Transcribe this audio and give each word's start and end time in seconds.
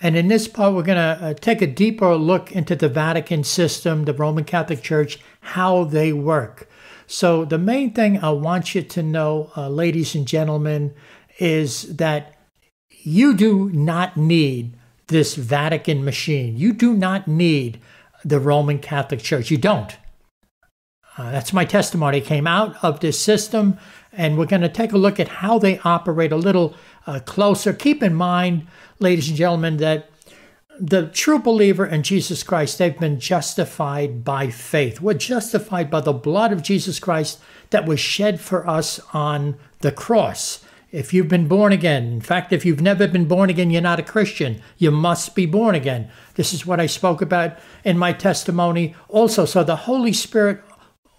And 0.00 0.16
in 0.16 0.28
this 0.28 0.46
part, 0.46 0.74
we're 0.74 0.82
going 0.82 0.96
to 0.96 1.24
uh, 1.24 1.34
take 1.34 1.62
a 1.62 1.66
deeper 1.66 2.14
look 2.16 2.52
into 2.52 2.76
the 2.76 2.88
Vatican 2.88 3.44
system, 3.44 4.04
the 4.04 4.12
Roman 4.12 4.44
Catholic 4.44 4.82
Church, 4.82 5.18
how 5.40 5.84
they 5.84 6.12
work. 6.12 6.68
So, 7.06 7.44
the 7.44 7.58
main 7.58 7.92
thing 7.92 8.18
I 8.18 8.30
want 8.30 8.74
you 8.74 8.82
to 8.82 9.02
know, 9.02 9.52
uh, 9.56 9.68
ladies 9.68 10.14
and 10.14 10.26
gentlemen, 10.26 10.92
is 11.38 11.96
that 11.96 12.34
you 12.88 13.34
do 13.34 13.70
not 13.70 14.16
need 14.16 14.76
this 15.06 15.36
Vatican 15.36 16.04
machine. 16.04 16.56
You 16.56 16.72
do 16.72 16.92
not 16.92 17.28
need 17.28 17.80
the 18.24 18.40
Roman 18.40 18.80
Catholic 18.80 19.20
Church. 19.20 19.50
You 19.50 19.56
don't. 19.56 19.96
Uh, 21.16 21.30
that's 21.30 21.52
my 21.52 21.64
testimony. 21.64 22.20
Came 22.20 22.46
out 22.46 22.76
of 22.82 23.00
this 23.00 23.18
system, 23.18 23.78
and 24.16 24.38
we're 24.38 24.46
going 24.46 24.62
to 24.62 24.68
take 24.68 24.92
a 24.92 24.98
look 24.98 25.20
at 25.20 25.28
how 25.28 25.58
they 25.58 25.78
operate 25.80 26.32
a 26.32 26.36
little 26.36 26.74
uh, 27.06 27.20
closer. 27.20 27.72
Keep 27.72 28.02
in 28.02 28.14
mind, 28.14 28.66
ladies 28.98 29.28
and 29.28 29.36
gentlemen, 29.36 29.76
that 29.78 30.10
the 30.78 31.06
true 31.08 31.38
believer 31.38 31.86
in 31.86 32.02
Jesus 32.02 32.42
Christ, 32.42 32.78
they've 32.78 32.98
been 32.98 33.20
justified 33.20 34.24
by 34.24 34.50
faith. 34.50 35.00
We're 35.00 35.14
justified 35.14 35.90
by 35.90 36.00
the 36.00 36.12
blood 36.12 36.52
of 36.52 36.62
Jesus 36.62 36.98
Christ 36.98 37.40
that 37.70 37.86
was 37.86 38.00
shed 38.00 38.40
for 38.40 38.68
us 38.68 39.00
on 39.12 39.56
the 39.80 39.92
cross. 39.92 40.64
If 40.92 41.12
you've 41.12 41.28
been 41.28 41.48
born 41.48 41.72
again, 41.72 42.04
in 42.04 42.20
fact, 42.20 42.52
if 42.52 42.64
you've 42.64 42.80
never 42.80 43.08
been 43.08 43.26
born 43.26 43.50
again, 43.50 43.70
you're 43.70 43.82
not 43.82 43.98
a 43.98 44.04
Christian. 44.04 44.62
You 44.78 44.90
must 44.90 45.34
be 45.34 45.44
born 45.44 45.74
again. 45.74 46.10
This 46.34 46.52
is 46.52 46.64
what 46.64 46.80
I 46.80 46.86
spoke 46.86 47.20
about 47.20 47.58
in 47.84 47.98
my 47.98 48.12
testimony 48.12 48.94
also. 49.08 49.44
So 49.44 49.64
the 49.64 49.76
Holy 49.76 50.12
Spirit 50.12 50.62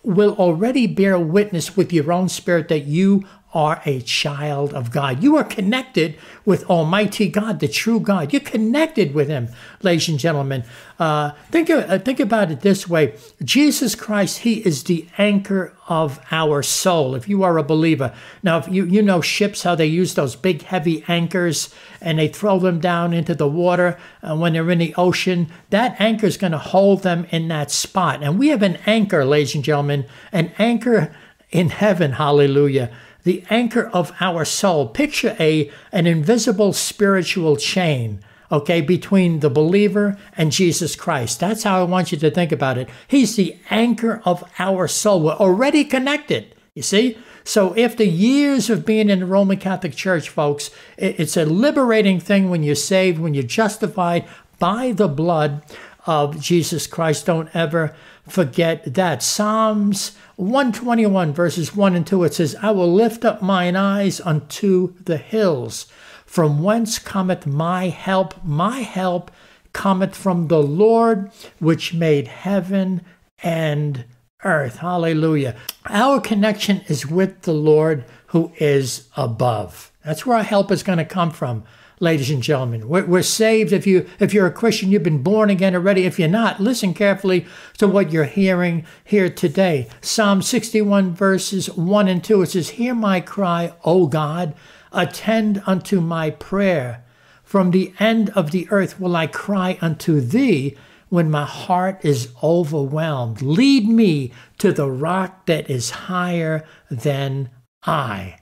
will 0.07 0.35
already 0.35 0.87
bear 0.87 1.19
witness 1.19 1.75
with 1.75 1.91
your 1.91 2.11
own 2.11 2.29
spirit 2.29 2.69
that 2.69 2.85
you 2.85 3.27
are 3.57 3.81
a 3.85 3.99
child 4.01 4.71
of 4.75 4.91
God. 4.91 5.23
You 5.23 5.35
are 5.35 5.43
connected 5.43 6.15
with 6.45 6.63
Almighty 6.65 7.27
God, 7.27 7.59
the 7.59 7.67
true 7.67 7.99
God. 7.99 8.31
You're 8.31 8.39
connected 8.39 9.15
with 9.15 9.29
Him, 9.29 9.47
ladies 9.81 10.07
and 10.09 10.19
gentlemen. 10.19 10.63
Uh, 10.99 11.31
think, 11.49 11.71
uh, 11.71 11.97
think 11.97 12.19
about 12.19 12.51
it 12.51 12.61
this 12.61 12.87
way 12.87 13.15
Jesus 13.43 13.95
Christ, 13.95 14.39
He 14.39 14.59
is 14.63 14.83
the 14.83 15.07
anchor 15.17 15.73
of 15.89 16.19
our 16.29 16.61
soul. 16.61 17.15
If 17.15 17.27
you 17.27 17.41
are 17.41 17.57
a 17.57 17.63
believer, 17.63 18.13
now, 18.43 18.59
if 18.59 18.67
you, 18.67 18.85
you 18.85 19.01
know 19.01 19.21
ships, 19.21 19.63
how 19.63 19.73
they 19.73 19.87
use 19.87 20.13
those 20.13 20.35
big, 20.35 20.61
heavy 20.61 21.03
anchors 21.07 21.73
and 21.99 22.19
they 22.19 22.27
throw 22.27 22.59
them 22.59 22.79
down 22.79 23.11
into 23.11 23.33
the 23.33 23.47
water 23.47 23.97
uh, 24.21 24.37
when 24.37 24.53
they're 24.53 24.69
in 24.69 24.77
the 24.77 24.93
ocean, 24.97 25.47
that 25.71 25.99
anchor 25.99 26.27
is 26.27 26.37
going 26.37 26.51
to 26.51 26.59
hold 26.59 27.01
them 27.01 27.25
in 27.31 27.47
that 27.47 27.71
spot. 27.71 28.21
And 28.21 28.37
we 28.37 28.49
have 28.49 28.61
an 28.61 28.77
anchor, 28.85 29.25
ladies 29.25 29.55
and 29.55 29.63
gentlemen, 29.63 30.05
an 30.31 30.51
anchor 30.59 31.11
in 31.49 31.69
heaven. 31.69 32.11
Hallelujah 32.11 32.91
the 33.23 33.43
anchor 33.49 33.87
of 33.87 34.13
our 34.19 34.45
soul. 34.45 34.87
Picture 34.87 35.35
a 35.39 35.71
an 35.91 36.07
invisible 36.07 36.73
spiritual 36.73 37.57
chain, 37.57 38.19
okay, 38.51 38.81
between 38.81 39.39
the 39.39 39.49
believer 39.49 40.17
and 40.35 40.51
Jesus 40.51 40.95
Christ. 40.95 41.39
That's 41.39 41.63
how 41.63 41.81
I 41.81 41.83
want 41.83 42.11
you 42.11 42.17
to 42.19 42.31
think 42.31 42.51
about 42.51 42.77
it. 42.77 42.89
He's 43.07 43.35
the 43.35 43.57
anchor 43.69 44.21
of 44.25 44.43
our 44.59 44.87
soul. 44.87 45.21
We're 45.21 45.33
already 45.33 45.83
connected. 45.83 46.55
You 46.73 46.83
see? 46.83 47.17
So, 47.43 47.75
after 47.77 48.03
years 48.03 48.69
of 48.69 48.85
being 48.85 49.09
in 49.09 49.21
the 49.21 49.25
Roman 49.25 49.57
Catholic 49.57 49.95
Church, 49.95 50.27
folks, 50.27 50.69
it's 50.97 51.37
a 51.37 51.45
liberating 51.45 52.19
thing 52.19 52.49
when 52.49 52.61
you're 52.61 52.75
saved, 52.75 53.19
when 53.19 53.33
you're 53.33 53.43
justified 53.43 54.27
by 54.59 54.91
the 54.91 55.07
blood 55.07 55.61
of 56.07 56.39
Jesus 56.39 56.87
Christ. 56.87 57.25
Don't 57.25 57.53
ever 57.53 57.93
forget 58.27 58.93
that. 58.95 59.21
Psalms 59.21 60.15
121, 60.37 61.33
verses 61.33 61.75
1 61.75 61.95
and 61.95 62.07
2, 62.07 62.23
it 62.23 62.33
says, 62.33 62.55
I 62.61 62.71
will 62.71 62.91
lift 62.91 63.25
up 63.25 63.41
mine 63.41 63.75
eyes 63.75 64.21
unto 64.21 64.93
the 65.03 65.17
hills, 65.17 65.87
from 66.25 66.63
whence 66.63 66.97
cometh 66.97 67.45
my 67.45 67.89
help. 67.89 68.43
My 68.43 68.79
help 68.79 69.31
cometh 69.73 70.15
from 70.15 70.47
the 70.47 70.61
Lord, 70.61 71.31
which 71.59 71.93
made 71.93 72.27
heaven 72.27 73.01
and 73.43 74.05
earth. 74.43 74.77
Hallelujah. 74.77 75.55
Our 75.85 76.21
connection 76.21 76.81
is 76.87 77.05
with 77.05 77.41
the 77.41 77.53
Lord 77.53 78.05
who 78.27 78.51
is 78.57 79.07
above. 79.15 79.91
That's 80.03 80.25
where 80.25 80.37
our 80.37 80.43
help 80.43 80.71
is 80.71 80.83
going 80.83 80.99
to 80.99 81.05
come 81.05 81.31
from 81.31 81.63
ladies 81.99 82.29
and 82.29 82.43
gentlemen. 82.43 82.87
We're, 82.87 83.05
we're, 83.05 83.23
saved. 83.23 83.73
If 83.73 83.87
you 83.87 84.07
if 84.19 84.33
you're 84.33 84.47
a 84.47 84.51
Christian, 84.51 84.91
you've 84.91 85.03
been 85.03 85.23
born 85.23 85.49
again 85.49 85.75
already. 85.75 86.05
If 86.05 86.19
you're 86.19 86.27
not, 86.27 86.59
listen 86.59 86.93
carefully 86.93 87.45
to 87.77 87.87
what 87.87 88.11
you're 88.11 88.25
hearing 88.25 88.85
here 89.03 89.29
today. 89.29 89.87
Psalm 90.01 90.41
61 90.41 91.13
verses 91.13 91.69
1 91.71 92.07
and 92.07 92.23
2. 92.23 92.41
It 92.41 92.49
says, 92.51 92.69
"Hear 92.69 92.93
my 92.93 93.19
cry, 93.19 93.73
O 93.83 94.07
God, 94.07 94.53
attend 94.91 95.61
unto 95.65 95.99
my 96.01 96.29
prayer. 96.29 97.03
From 97.43 97.71
the 97.71 97.93
end 97.99 98.29
of 98.31 98.51
the 98.51 98.67
earth 98.71 98.99
will 98.99 99.15
I 99.15 99.27
cry 99.27 99.77
unto 99.81 100.21
thee." 100.21 100.75
When 101.09 101.31
my 101.31 101.45
heart 101.45 102.03
is 102.03 102.33
overwhelmed, 102.43 103.41
lead 103.41 103.87
me 103.87 104.33
to 104.57 104.73
the 104.73 104.91
rock 104.91 105.45
that 105.45 105.69
is 105.69 105.89
higher 105.89 106.65
than 106.91 107.49
I. 107.85 108.39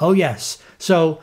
Oh, 0.00 0.12
yes. 0.12 0.58
So 0.78 1.20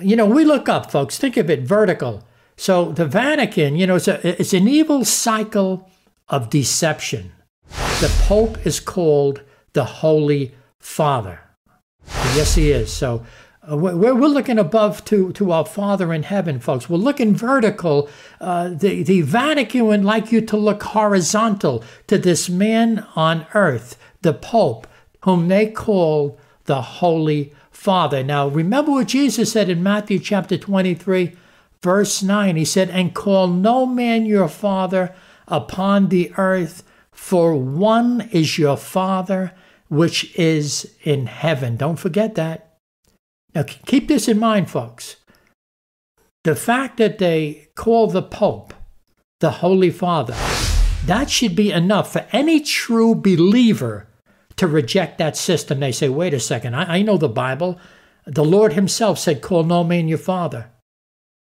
you 0.00 0.16
know, 0.16 0.26
we 0.26 0.44
look 0.44 0.68
up, 0.68 0.90
folks. 0.90 1.18
Think 1.18 1.36
of 1.36 1.50
it 1.50 1.62
vertical. 1.62 2.24
So 2.56 2.92
the 2.92 3.06
Vatican, 3.06 3.76
you 3.76 3.86
know, 3.86 3.96
it's, 3.96 4.08
a, 4.08 4.40
it's 4.40 4.52
an 4.52 4.68
evil 4.68 5.04
cycle 5.04 5.88
of 6.28 6.50
deception. 6.50 7.32
The 8.00 8.12
Pope 8.26 8.66
is 8.66 8.80
called 8.80 9.42
the 9.72 9.84
Holy 9.84 10.54
Father. 10.78 11.40
Yes, 12.34 12.54
he 12.54 12.70
is. 12.70 12.92
So 12.92 13.24
uh, 13.70 13.76
we're, 13.76 14.14
we're 14.14 14.28
looking 14.28 14.58
above 14.58 15.04
to, 15.06 15.32
to 15.32 15.52
our 15.52 15.64
Father 15.64 16.12
in 16.12 16.22
heaven, 16.22 16.58
folks. 16.58 16.88
We're 16.88 16.96
looking 16.96 17.34
vertical. 17.36 18.08
Uh, 18.40 18.70
the, 18.70 19.02
the 19.02 19.22
Vatican 19.22 19.86
would 19.86 20.04
like 20.04 20.32
you 20.32 20.40
to 20.40 20.56
look 20.56 20.82
horizontal 20.82 21.84
to 22.06 22.18
this 22.18 22.48
man 22.48 23.06
on 23.14 23.46
earth, 23.54 23.98
the 24.22 24.34
Pope, 24.34 24.86
whom 25.24 25.48
they 25.48 25.70
call 25.70 26.38
the 26.64 26.82
Holy 26.82 27.52
Father. 27.78 28.24
Now, 28.24 28.48
remember 28.48 28.90
what 28.90 29.06
Jesus 29.06 29.52
said 29.52 29.70
in 29.70 29.84
Matthew 29.84 30.18
chapter 30.18 30.58
23, 30.58 31.36
verse 31.80 32.24
9. 32.24 32.56
He 32.56 32.64
said, 32.64 32.90
And 32.90 33.14
call 33.14 33.46
no 33.46 33.86
man 33.86 34.26
your 34.26 34.48
father 34.48 35.14
upon 35.46 36.08
the 36.08 36.32
earth, 36.36 36.82
for 37.12 37.54
one 37.54 38.28
is 38.32 38.58
your 38.58 38.76
Father 38.76 39.54
which 39.88 40.36
is 40.36 40.92
in 41.04 41.26
heaven. 41.26 41.76
Don't 41.76 42.00
forget 42.00 42.34
that. 42.34 42.78
Now, 43.54 43.62
keep 43.62 44.08
this 44.08 44.26
in 44.26 44.40
mind, 44.40 44.68
folks. 44.68 45.14
The 46.42 46.56
fact 46.56 46.96
that 46.96 47.18
they 47.18 47.68
call 47.76 48.08
the 48.08 48.22
Pope 48.22 48.74
the 49.38 49.52
Holy 49.52 49.90
Father, 49.90 50.34
that 51.06 51.30
should 51.30 51.54
be 51.54 51.70
enough 51.70 52.12
for 52.12 52.26
any 52.32 52.58
true 52.58 53.14
believer 53.14 54.07
to 54.58 54.66
reject 54.66 55.18
that 55.18 55.36
system. 55.36 55.80
They 55.80 55.92
say, 55.92 56.08
wait 56.08 56.34
a 56.34 56.40
second, 56.40 56.74
I, 56.74 56.98
I 56.98 57.02
know 57.02 57.16
the 57.16 57.28
Bible. 57.28 57.80
The 58.26 58.44
Lord 58.44 58.74
Himself 58.74 59.18
said, 59.18 59.40
Call 59.40 59.64
no 59.64 59.82
man 59.82 60.06
your 60.06 60.18
father 60.18 60.70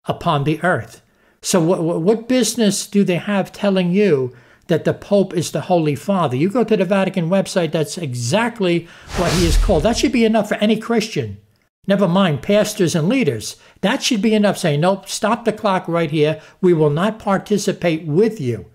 upon 0.05 0.43
the 0.43 0.61
earth. 0.63 1.01
So, 1.41 1.61
what, 1.61 2.01
what 2.01 2.27
business 2.27 2.87
do 2.87 3.03
they 3.03 3.17
have 3.17 3.51
telling 3.51 3.91
you 3.91 4.35
that 4.67 4.85
the 4.85 4.93
Pope 4.93 5.33
is 5.33 5.51
the 5.51 5.61
Holy 5.61 5.95
Father? 5.95 6.35
You 6.35 6.49
go 6.49 6.63
to 6.63 6.77
the 6.77 6.85
Vatican 6.85 7.29
website, 7.29 7.71
that's 7.71 7.97
exactly 7.97 8.87
what 9.17 9.31
he 9.33 9.45
is 9.45 9.57
called. 9.57 9.83
That 9.83 9.97
should 9.97 10.11
be 10.11 10.25
enough 10.25 10.49
for 10.49 10.55
any 10.55 10.77
Christian. 10.77 11.37
Never 11.87 12.07
mind 12.07 12.43
pastors 12.43 12.95
and 12.95 13.09
leaders. 13.09 13.57
That 13.81 14.03
should 14.03 14.21
be 14.21 14.35
enough 14.35 14.57
saying, 14.57 14.81
nope, 14.81 15.09
stop 15.09 15.45
the 15.45 15.53
clock 15.53 15.87
right 15.87 16.11
here. 16.11 16.39
We 16.61 16.73
will 16.73 16.91
not 16.91 17.19
participate 17.19 18.05
with 18.05 18.39
you. 18.39 18.67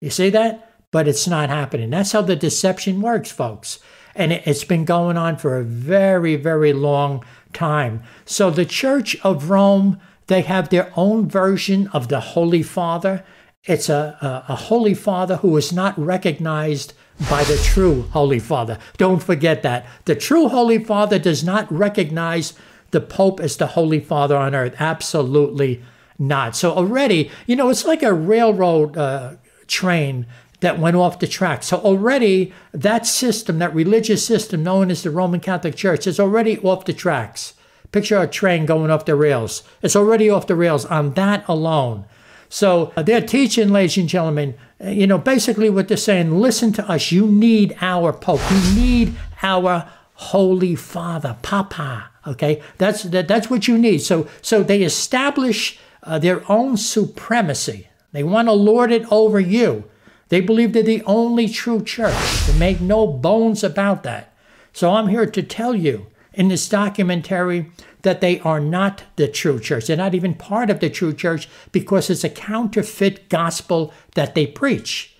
You 0.00 0.10
see 0.10 0.30
that? 0.30 0.69
But 0.90 1.06
it's 1.06 1.26
not 1.26 1.48
happening. 1.48 1.90
That's 1.90 2.12
how 2.12 2.22
the 2.22 2.36
deception 2.36 3.00
works, 3.00 3.30
folks. 3.30 3.78
And 4.14 4.32
it's 4.32 4.64
been 4.64 4.84
going 4.84 5.16
on 5.16 5.36
for 5.36 5.56
a 5.56 5.64
very, 5.64 6.36
very 6.36 6.72
long 6.72 7.24
time. 7.52 8.02
So 8.24 8.50
the 8.50 8.64
Church 8.64 9.16
of 9.22 9.50
Rome, 9.50 10.00
they 10.26 10.42
have 10.42 10.68
their 10.68 10.92
own 10.96 11.28
version 11.28 11.86
of 11.88 12.08
the 12.08 12.20
Holy 12.20 12.62
Father. 12.62 13.24
It's 13.64 13.88
a, 13.88 14.16
a, 14.48 14.52
a 14.52 14.56
Holy 14.56 14.94
Father 14.94 15.36
who 15.36 15.56
is 15.56 15.72
not 15.72 15.96
recognized 15.98 16.92
by 17.28 17.44
the 17.44 17.56
true 17.56 18.02
Holy 18.12 18.38
Father. 18.38 18.78
Don't 18.96 19.22
forget 19.22 19.62
that. 19.62 19.86
The 20.06 20.16
true 20.16 20.48
Holy 20.48 20.82
Father 20.82 21.18
does 21.18 21.44
not 21.44 21.70
recognize 21.70 22.54
the 22.90 23.00
Pope 23.00 23.38
as 23.38 23.56
the 23.56 23.68
Holy 23.68 24.00
Father 24.00 24.36
on 24.36 24.54
earth. 24.54 24.74
Absolutely 24.80 25.82
not. 26.18 26.56
So 26.56 26.72
already, 26.72 27.30
you 27.46 27.54
know, 27.54 27.68
it's 27.68 27.84
like 27.84 28.02
a 28.02 28.14
railroad 28.14 28.96
uh, 28.96 29.34
train 29.66 30.26
that 30.60 30.78
went 30.78 30.96
off 30.96 31.18
the 31.18 31.26
track. 31.26 31.62
So 31.62 31.78
already 31.78 32.52
that 32.72 33.06
system, 33.06 33.58
that 33.58 33.74
religious 33.74 34.24
system 34.24 34.62
known 34.62 34.90
as 34.90 35.02
the 35.02 35.10
Roman 35.10 35.40
Catholic 35.40 35.74
Church, 35.74 36.06
is 36.06 36.20
already 36.20 36.58
off 36.58 36.84
the 36.84 36.92
tracks. 36.92 37.54
Picture 37.92 38.18
a 38.18 38.28
train 38.28 38.66
going 38.66 38.90
off 38.90 39.04
the 39.04 39.16
rails. 39.16 39.62
It's 39.82 39.96
already 39.96 40.30
off 40.30 40.46
the 40.46 40.54
rails 40.54 40.84
on 40.84 41.14
that 41.14 41.44
alone. 41.48 42.04
So 42.48 42.92
they're 42.96 43.20
teaching, 43.20 43.70
ladies 43.70 43.96
and 43.96 44.08
gentlemen, 44.08 44.54
uh, 44.84 44.88
you 44.90 45.06
know, 45.06 45.18
basically 45.18 45.70
what 45.70 45.88
they're 45.88 45.96
saying, 45.96 46.40
listen 46.40 46.72
to 46.74 46.88
us. 46.88 47.12
You 47.12 47.26
need 47.26 47.76
our 47.80 48.12
Pope. 48.12 48.40
You 48.50 48.74
need 48.74 49.14
our 49.42 49.88
Holy 50.14 50.74
Father, 50.74 51.36
Papa. 51.42 52.10
Okay, 52.26 52.62
that's 52.76 53.04
that, 53.04 53.28
that's 53.28 53.48
what 53.48 53.66
you 53.66 53.78
need. 53.78 54.02
So 54.02 54.28
so 54.42 54.62
they 54.62 54.82
establish 54.82 55.78
uh, 56.02 56.18
their 56.18 56.42
own 56.50 56.76
supremacy. 56.76 57.88
They 58.12 58.22
want 58.22 58.48
to 58.48 58.52
lord 58.52 58.92
it 58.92 59.10
over 59.10 59.40
you. 59.40 59.84
They 60.30 60.40
believe 60.40 60.72
they're 60.72 60.82
the 60.82 61.02
only 61.04 61.48
true 61.48 61.84
church. 61.84 62.46
They 62.46 62.58
make 62.58 62.80
no 62.80 63.06
bones 63.06 63.62
about 63.62 64.04
that. 64.04 64.32
So 64.72 64.92
I'm 64.92 65.08
here 65.08 65.26
to 65.26 65.42
tell 65.42 65.74
you 65.74 66.06
in 66.32 66.48
this 66.48 66.68
documentary 66.68 67.70
that 68.02 68.20
they 68.20 68.40
are 68.40 68.60
not 68.60 69.02
the 69.16 69.28
true 69.28 69.60
church. 69.60 69.86
They're 69.86 69.96
not 69.96 70.14
even 70.14 70.34
part 70.34 70.70
of 70.70 70.80
the 70.80 70.88
true 70.88 71.12
church 71.12 71.48
because 71.72 72.08
it's 72.08 72.24
a 72.24 72.30
counterfeit 72.30 73.28
gospel 73.28 73.92
that 74.14 74.34
they 74.34 74.46
preach. 74.46 75.16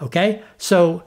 Okay? 0.00 0.42
So 0.58 1.02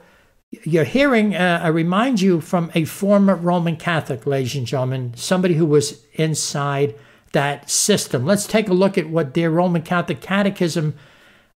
you're 0.64 0.84
hearing, 0.84 1.36
uh, 1.36 1.60
I 1.62 1.68
remind 1.68 2.20
you, 2.20 2.40
from 2.40 2.70
a 2.74 2.84
former 2.84 3.36
Roman 3.36 3.76
Catholic, 3.76 4.26
ladies 4.26 4.56
and 4.56 4.66
gentlemen, 4.66 5.12
somebody 5.16 5.54
who 5.54 5.66
was 5.66 6.02
inside 6.14 6.96
that 7.32 7.70
system. 7.70 8.26
Let's 8.26 8.46
take 8.46 8.68
a 8.68 8.74
look 8.74 8.98
at 8.98 9.08
what 9.08 9.34
their 9.34 9.50
Roman 9.50 9.82
Catholic 9.82 10.20
Catechism 10.20 10.94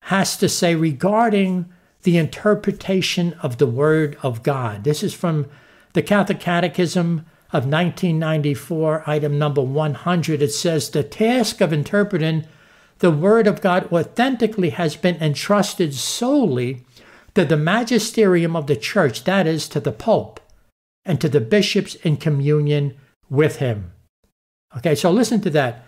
has 0.02 0.36
to 0.36 0.48
say 0.48 0.74
regarding 0.74 1.72
the 2.02 2.16
interpretation 2.16 3.34
of 3.42 3.58
the 3.58 3.66
Word 3.66 4.16
of 4.22 4.42
God. 4.42 4.84
This 4.84 5.02
is 5.02 5.14
from 5.14 5.46
the 5.92 6.02
Catholic 6.02 6.40
Catechism 6.40 7.26
of 7.52 7.66
1994, 7.66 9.04
item 9.06 9.38
number 9.38 9.60
100. 9.60 10.40
It 10.40 10.52
says 10.52 10.90
the 10.90 11.02
task 11.02 11.60
of 11.60 11.72
interpreting 11.72 12.46
the 13.00 13.10
Word 13.10 13.46
of 13.46 13.60
God 13.60 13.92
authentically 13.92 14.70
has 14.70 14.96
been 14.96 15.16
entrusted 15.16 15.94
solely 15.94 16.84
to 17.34 17.44
the 17.44 17.56
magisterium 17.56 18.54
of 18.56 18.66
the 18.66 18.76
church, 18.76 19.24
that 19.24 19.46
is, 19.46 19.68
to 19.68 19.80
the 19.80 19.92
Pope, 19.92 20.40
and 21.04 21.20
to 21.20 21.28
the 21.28 21.40
bishops 21.40 21.94
in 21.96 22.16
communion 22.16 22.96
with 23.28 23.56
him. 23.56 23.92
Okay, 24.76 24.94
so 24.94 25.10
listen 25.10 25.40
to 25.40 25.50
that. 25.50 25.84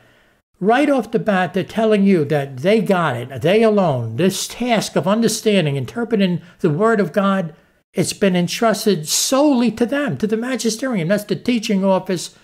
Right 0.63 0.89
off 0.89 1.11
the 1.11 1.19
bat, 1.19 1.55
they're 1.55 1.65
telling 1.65 2.05
you 2.05 2.25
that 2.27 2.59
they 2.59 2.81
got 2.81 3.17
it, 3.17 3.43
they 3.43 3.65
alone. 3.65 4.15
This 4.15 4.47
task 4.47 4.95
of 4.95 5.09
understanding, 5.09 5.75
interpreting 5.75 6.41
the 6.61 6.71
Word 6.71 7.01
of 7.01 7.13
God, 7.13 7.53
it's 7.93 8.13
been 8.13 8.37
entrusted 8.37 9.09
solely 9.09 9.73
to 9.73 9.85
them, 9.85 10.17
to 10.19 10.27
the 10.29 10.37
magisterium. 10.37 11.09
That's 11.09 11.25
the 11.25 11.35
teaching 11.35 11.85
office 11.85 12.37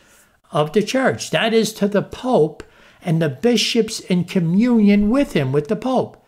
of 0.50 0.72
the 0.72 0.82
church. 0.82 1.30
That 1.30 1.54
is 1.54 1.72
to 1.74 1.86
the 1.86 2.02
Pope 2.02 2.64
and 3.02 3.22
the 3.22 3.28
bishops 3.28 4.00
in 4.00 4.24
communion 4.24 5.10
with 5.10 5.34
him, 5.34 5.52
with 5.52 5.68
the 5.68 5.76
Pope. 5.76 6.26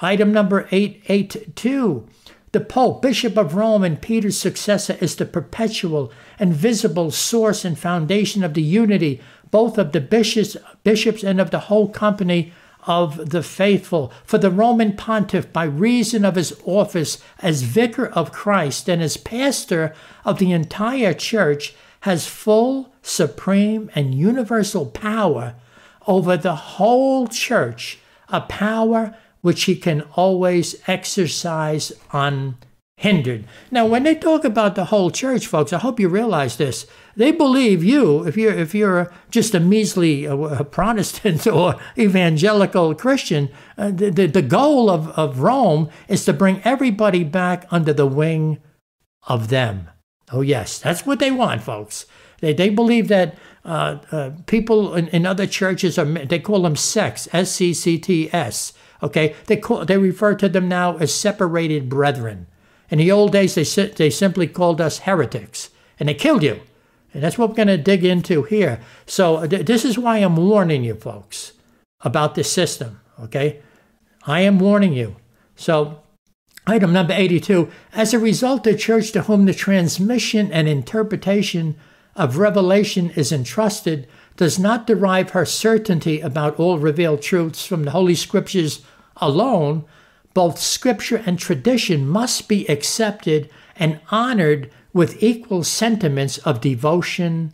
Item 0.00 0.32
number 0.32 0.66
882. 0.72 2.08
The 2.50 2.60
Pope, 2.60 3.00
Bishop 3.00 3.36
of 3.36 3.54
Rome, 3.54 3.84
and 3.84 4.02
Peter's 4.02 4.36
successor 4.36 4.98
is 5.00 5.14
the 5.14 5.24
perpetual 5.24 6.12
and 6.40 6.52
visible 6.52 7.12
source 7.12 7.64
and 7.64 7.78
foundation 7.78 8.42
of 8.42 8.54
the 8.54 8.62
unity, 8.62 9.20
both 9.52 9.78
of 9.78 9.92
the 9.92 10.00
bishops, 10.00 10.56
bishops 10.82 11.22
and 11.22 11.40
of 11.40 11.52
the 11.52 11.60
whole 11.60 11.88
company 11.88 12.52
of 12.84 13.30
the 13.30 13.42
faithful. 13.44 14.12
For 14.24 14.38
the 14.38 14.50
Roman 14.50 14.96
pontiff, 14.96 15.52
by 15.52 15.64
reason 15.64 16.24
of 16.24 16.34
his 16.34 16.60
office 16.64 17.22
as 17.38 17.62
vicar 17.62 18.06
of 18.06 18.32
Christ 18.32 18.88
and 18.88 19.00
as 19.00 19.16
pastor 19.16 19.94
of 20.24 20.40
the 20.40 20.50
entire 20.50 21.14
church, 21.14 21.74
has 22.00 22.26
full, 22.26 22.92
supreme, 23.02 23.88
and 23.94 24.14
universal 24.14 24.86
power 24.86 25.54
over 26.08 26.36
the 26.36 26.56
whole 26.56 27.28
church, 27.28 28.00
a 28.28 28.40
power 28.40 29.14
which 29.40 29.64
he 29.64 29.76
can 29.76 30.02
always 30.16 30.74
exercise 30.88 31.92
unhindered. 33.02 33.44
Now, 33.70 33.86
when 33.86 34.04
they 34.04 34.14
talk 34.14 34.44
about 34.44 34.74
the 34.74 34.86
whole 34.86 35.10
church, 35.10 35.46
folks, 35.46 35.72
I 35.72 35.78
hope 35.78 36.00
you 36.00 36.08
realize 36.08 36.56
this. 36.56 36.86
They 37.16 37.32
believe 37.32 37.84
you, 37.84 38.26
if 38.26 38.36
you're 38.36 38.54
if 38.54 38.74
you're 38.74 39.12
just 39.30 39.54
a 39.54 39.60
measly 39.60 40.26
uh, 40.26 40.62
Protestant 40.64 41.46
or 41.58 41.76
evangelical 41.98 42.94
Christian, 42.94 43.50
uh, 43.76 43.90
the, 43.90 44.10
the, 44.10 44.26
the 44.26 44.42
goal 44.42 44.88
of, 44.88 45.08
of 45.10 45.40
Rome 45.40 45.90
is 46.08 46.24
to 46.24 46.32
bring 46.32 46.60
everybody 46.64 47.24
back 47.24 47.66
under 47.70 47.92
the 47.92 48.06
wing 48.06 48.58
of 49.28 49.48
them. 49.48 49.90
Oh, 50.32 50.40
yes, 50.40 50.78
that's 50.78 51.04
what 51.04 51.18
they 51.18 51.30
want, 51.30 51.62
folks. 51.62 52.06
They, 52.40 52.54
they 52.54 52.70
believe 52.70 53.08
that 53.08 53.36
uh, 53.64 53.98
uh, 54.10 54.30
people 54.46 54.94
in, 54.94 55.08
in, 55.08 55.26
other 55.26 55.46
churches 55.46 55.98
are 55.98 56.06
they 56.06 56.38
call 56.38 56.62
them 56.62 56.76
sects, 56.76 57.28
S 57.32 57.52
C 57.52 57.74
C 57.74 57.98
T 57.98 58.30
S. 58.32 58.72
Okay, 59.02 59.34
they 59.46 59.56
call, 59.56 59.84
they 59.84 59.98
refer 59.98 60.34
to 60.36 60.48
them 60.48 60.68
now 60.68 60.96
as 60.96 61.12
separated 61.12 61.88
brethren. 61.88 62.46
In 62.92 62.98
the 62.98 63.10
old 63.10 63.32
days, 63.32 63.54
they 63.54 63.64
they 63.86 64.10
simply 64.10 64.46
called 64.46 64.78
us 64.78 64.98
heretics, 64.98 65.70
and 65.98 66.10
they 66.10 66.14
killed 66.14 66.42
you. 66.42 66.60
And 67.14 67.22
that's 67.22 67.38
what 67.38 67.48
we're 67.48 67.56
going 67.56 67.68
to 67.68 67.78
dig 67.78 68.04
into 68.04 68.42
here. 68.42 68.80
So 69.06 69.46
th- 69.46 69.64
this 69.64 69.86
is 69.86 69.98
why 69.98 70.18
I'm 70.18 70.36
warning 70.36 70.84
you, 70.84 70.94
folks, 70.94 71.54
about 72.02 72.34
this 72.34 72.52
system. 72.52 73.00
Okay, 73.18 73.60
I 74.26 74.42
am 74.42 74.60
warning 74.60 74.92
you. 74.92 75.16
So. 75.56 75.98
Item 76.64 76.92
number 76.92 77.12
82. 77.12 77.72
As 77.92 78.14
a 78.14 78.20
result, 78.20 78.62
the 78.62 78.76
church 78.76 79.10
to 79.12 79.22
whom 79.22 79.46
the 79.46 79.52
transmission 79.52 80.52
and 80.52 80.68
interpretation 80.68 81.74
of 82.14 82.38
revelation 82.38 83.10
is 83.16 83.32
entrusted 83.32 84.06
does 84.36 84.60
not 84.60 84.86
derive 84.86 85.30
her 85.30 85.44
certainty 85.44 86.20
about 86.20 86.60
all 86.60 86.78
revealed 86.78 87.20
truths 87.20 87.66
from 87.66 87.82
the 87.82 87.90
Holy 87.90 88.14
Scriptures 88.14 88.82
alone, 89.16 89.84
both 90.34 90.58
Scripture 90.58 91.22
and 91.26 91.38
tradition 91.38 92.08
must 92.08 92.48
be 92.48 92.66
accepted 92.66 93.50
and 93.76 94.00
honored 94.10 94.70
with 94.92 95.22
equal 95.22 95.64
sentiments 95.64 96.38
of 96.38 96.60
devotion 96.60 97.52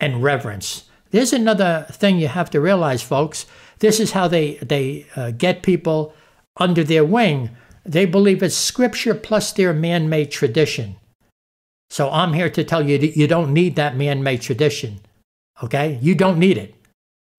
and 0.00 0.22
reverence. 0.22 0.84
There's 1.10 1.32
another 1.32 1.86
thing 1.90 2.18
you 2.18 2.28
have 2.28 2.50
to 2.50 2.60
realize, 2.60 3.02
folks. 3.02 3.46
This 3.78 4.00
is 4.00 4.12
how 4.12 4.28
they, 4.28 4.54
they 4.56 5.06
uh, 5.16 5.30
get 5.30 5.62
people 5.62 6.14
under 6.56 6.84
their 6.84 7.04
wing. 7.04 7.50
They 7.84 8.04
believe 8.04 8.42
it's 8.42 8.56
Scripture 8.56 9.14
plus 9.14 9.52
their 9.52 9.72
man 9.72 10.08
made 10.08 10.30
tradition. 10.30 10.96
So 11.90 12.10
I'm 12.10 12.32
here 12.32 12.50
to 12.50 12.64
tell 12.64 12.88
you 12.88 12.98
that 12.98 13.16
you 13.16 13.26
don't 13.28 13.52
need 13.52 13.76
that 13.76 13.96
man 13.96 14.22
made 14.22 14.42
tradition. 14.42 15.00
Okay? 15.62 15.98
You 16.02 16.14
don't 16.14 16.38
need 16.38 16.58
it. 16.58 16.74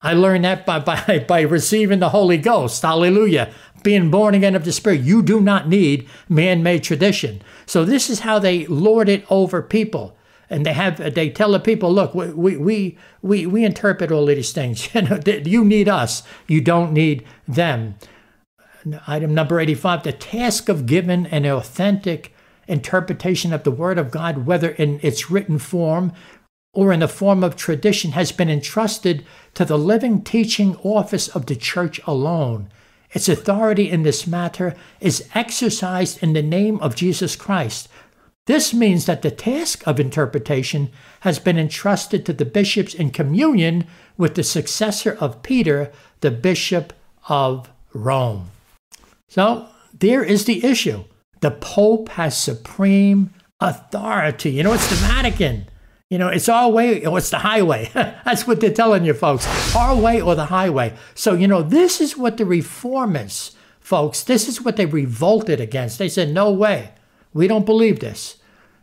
I 0.02 0.14
learned 0.14 0.46
that 0.46 0.66
by, 0.66 0.80
by, 0.80 1.26
by 1.28 1.42
receiving 1.42 2.00
the 2.00 2.10
Holy 2.10 2.38
Ghost. 2.38 2.82
Hallelujah. 2.82 3.52
Being 3.84 4.12
born 4.12 4.36
again 4.36 4.56
of 4.56 4.66
the 4.66 4.72
Spirit. 4.72 5.02
You 5.02 5.22
do 5.22 5.40
not 5.40 5.68
need 5.68 6.08
man 6.30 6.64
made 6.64 6.84
tradition. 6.84 7.42
So 7.66 7.86
this 7.86 8.10
is 8.10 8.22
how 8.22 8.40
they 8.40 8.66
lord 8.68 9.10
it 9.10 9.26
over 9.30 9.62
people. 9.62 10.16
And 10.50 10.66
they 10.66 10.74
have 10.74 11.14
they 11.14 11.30
tell 11.30 11.52
the 11.52 11.60
people, 11.60 11.94
look, 11.94 12.16
we 12.16 12.56
we 12.56 12.98
we 13.22 13.46
we 13.46 13.66
interpret 13.66 14.12
all 14.12 14.26
these 14.26 14.54
things. 14.54 14.88
You 14.96 15.02
know, 15.02 15.20
you 15.26 15.66
need 15.66 15.90
us. 15.90 16.24
You 16.48 16.62
don't 16.62 16.94
need 16.94 17.26
them. 17.48 17.96
Item 19.06 19.34
number 19.34 19.60
85, 19.60 20.04
the 20.04 20.14
task 20.14 20.70
of 20.70 20.86
giving 20.86 21.26
an 21.26 21.46
authentic 21.46 22.34
interpretation 22.68 23.52
of 23.52 23.64
the 23.64 23.72
Word 23.72 23.98
of 23.98 24.12
God, 24.12 24.46
whether 24.46 24.70
in 24.70 25.00
its 25.04 25.30
written 25.30 25.60
form 25.60 26.14
or 26.78 26.94
in 26.94 27.00
the 27.00 27.08
form 27.08 27.44
of 27.44 27.56
tradition, 27.56 28.12
has 28.12 28.32
been 28.32 28.52
entrusted 28.52 29.26
to 29.56 29.66
the 29.66 29.80
living 29.80 30.22
teaching 30.22 30.76
office 30.84 31.28
of 31.30 31.48
the 31.48 31.56
church 31.56 32.00
alone. 32.06 32.70
Its 33.10 33.28
authority 33.28 33.90
in 33.90 34.04
this 34.04 34.28
matter 34.28 34.76
is 35.00 35.28
exercised 35.34 36.22
in 36.22 36.34
the 36.34 36.44
name 36.44 36.78
of 36.80 36.96
Jesus 36.96 37.36
Christ. 37.36 37.90
This 38.46 38.76
means 38.76 39.08
that 39.08 39.24
the 39.24 39.32
task 39.32 39.88
of 39.88 40.00
interpretation 40.00 40.92
has 41.22 41.40
been 41.40 41.58
entrusted 41.58 42.28
to 42.28 42.34
the 42.34 42.46
bishops 42.46 42.94
in 42.94 43.10
communion 43.10 43.88
with 44.16 44.36
the 44.36 44.44
successor 44.44 45.18
of 45.20 45.42
Peter, 45.42 45.92
the 46.22 46.30
Bishop 46.30 46.94
of 47.28 47.72
Rome. 47.92 48.52
So 49.30 49.68
there 50.00 50.24
is 50.24 50.46
the 50.46 50.64
issue. 50.64 51.06
The 51.42 51.50
Pope 51.50 52.10
has 52.10 52.38
supreme 52.38 53.34
authority. 53.60 54.52
You 54.52 54.62
know, 54.62 54.74
it's 54.74 54.92
the 54.92 54.96
Vatican. 55.08 55.66
You 56.10 56.18
know, 56.18 56.30
it's 56.30 56.48
our 56.48 56.70
way 56.70 57.06
or 57.06 57.18
it's 57.18 57.32
the 57.32 57.40
highway. 57.40 57.92
That's 57.94 58.48
what 58.48 58.62
they're 58.62 58.74
telling 58.74 59.04
you, 59.04 59.14
folks. 59.14 59.46
Our 59.76 59.96
way 59.96 60.22
or 60.22 60.36
the 60.36 60.46
highway. 60.46 60.94
So, 61.16 61.34
you 61.34 61.48
know, 61.48 61.62
this 61.62 62.00
is 62.00 62.16
what 62.16 62.38
the 62.38 62.46
reformers, 62.46 63.58
folks, 63.82 64.24
this 64.24 64.48
is 64.48 64.62
what 64.62 64.78
they 64.78 64.86
revolted 64.86 65.60
against. 65.60 66.00
They 66.00 66.08
said, 66.08 66.30
no 66.30 66.50
way. 66.50 66.94
We 67.34 67.48
don't 67.48 67.66
believe 67.66 68.00
this. 68.00 68.38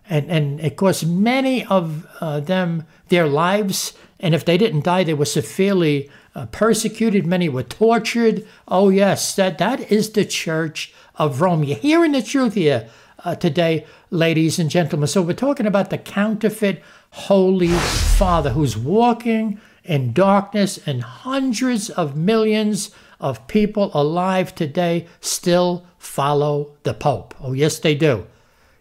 And, 0.06 0.30
and 0.30 0.60
of 0.60 0.76
course, 0.76 1.02
many 1.02 1.64
of 1.64 2.06
uh, 2.20 2.40
them, 2.40 2.84
their 3.08 3.26
lives, 3.26 3.94
and 4.20 4.34
if 4.34 4.44
they 4.44 4.58
didn't 4.58 4.84
die, 4.84 5.04
they 5.04 5.14
were 5.14 5.24
severely 5.24 6.10
uh, 6.34 6.44
persecuted. 6.46 7.26
Many 7.26 7.48
were 7.48 7.62
tortured. 7.62 8.46
Oh, 8.68 8.90
yes, 8.90 9.34
that, 9.36 9.56
that 9.56 9.90
is 9.90 10.10
the 10.10 10.26
church 10.26 10.92
of 11.14 11.40
Rome. 11.40 11.64
You're 11.64 11.78
hearing 11.78 12.12
the 12.12 12.22
truth 12.22 12.52
here 12.52 12.90
uh, 13.24 13.34
today, 13.34 13.86
ladies 14.10 14.58
and 14.58 14.68
gentlemen. 14.68 15.06
So 15.06 15.22
we're 15.22 15.32
talking 15.32 15.66
about 15.66 15.88
the 15.88 15.98
counterfeit 15.98 16.82
Holy 17.14 17.68
Father 17.68 18.50
who's 18.50 18.76
walking 18.76 19.60
in 19.84 20.12
darkness, 20.12 20.80
and 20.84 21.02
hundreds 21.02 21.90
of 21.90 22.16
millions 22.16 22.90
of 23.20 23.46
people 23.46 23.90
alive 23.94 24.54
today 24.54 25.06
still 25.20 25.86
follow 25.96 26.72
the 26.82 26.92
Pope. 26.94 27.34
Oh, 27.40 27.52
yes, 27.52 27.78
they 27.78 27.94
do. 27.94 28.26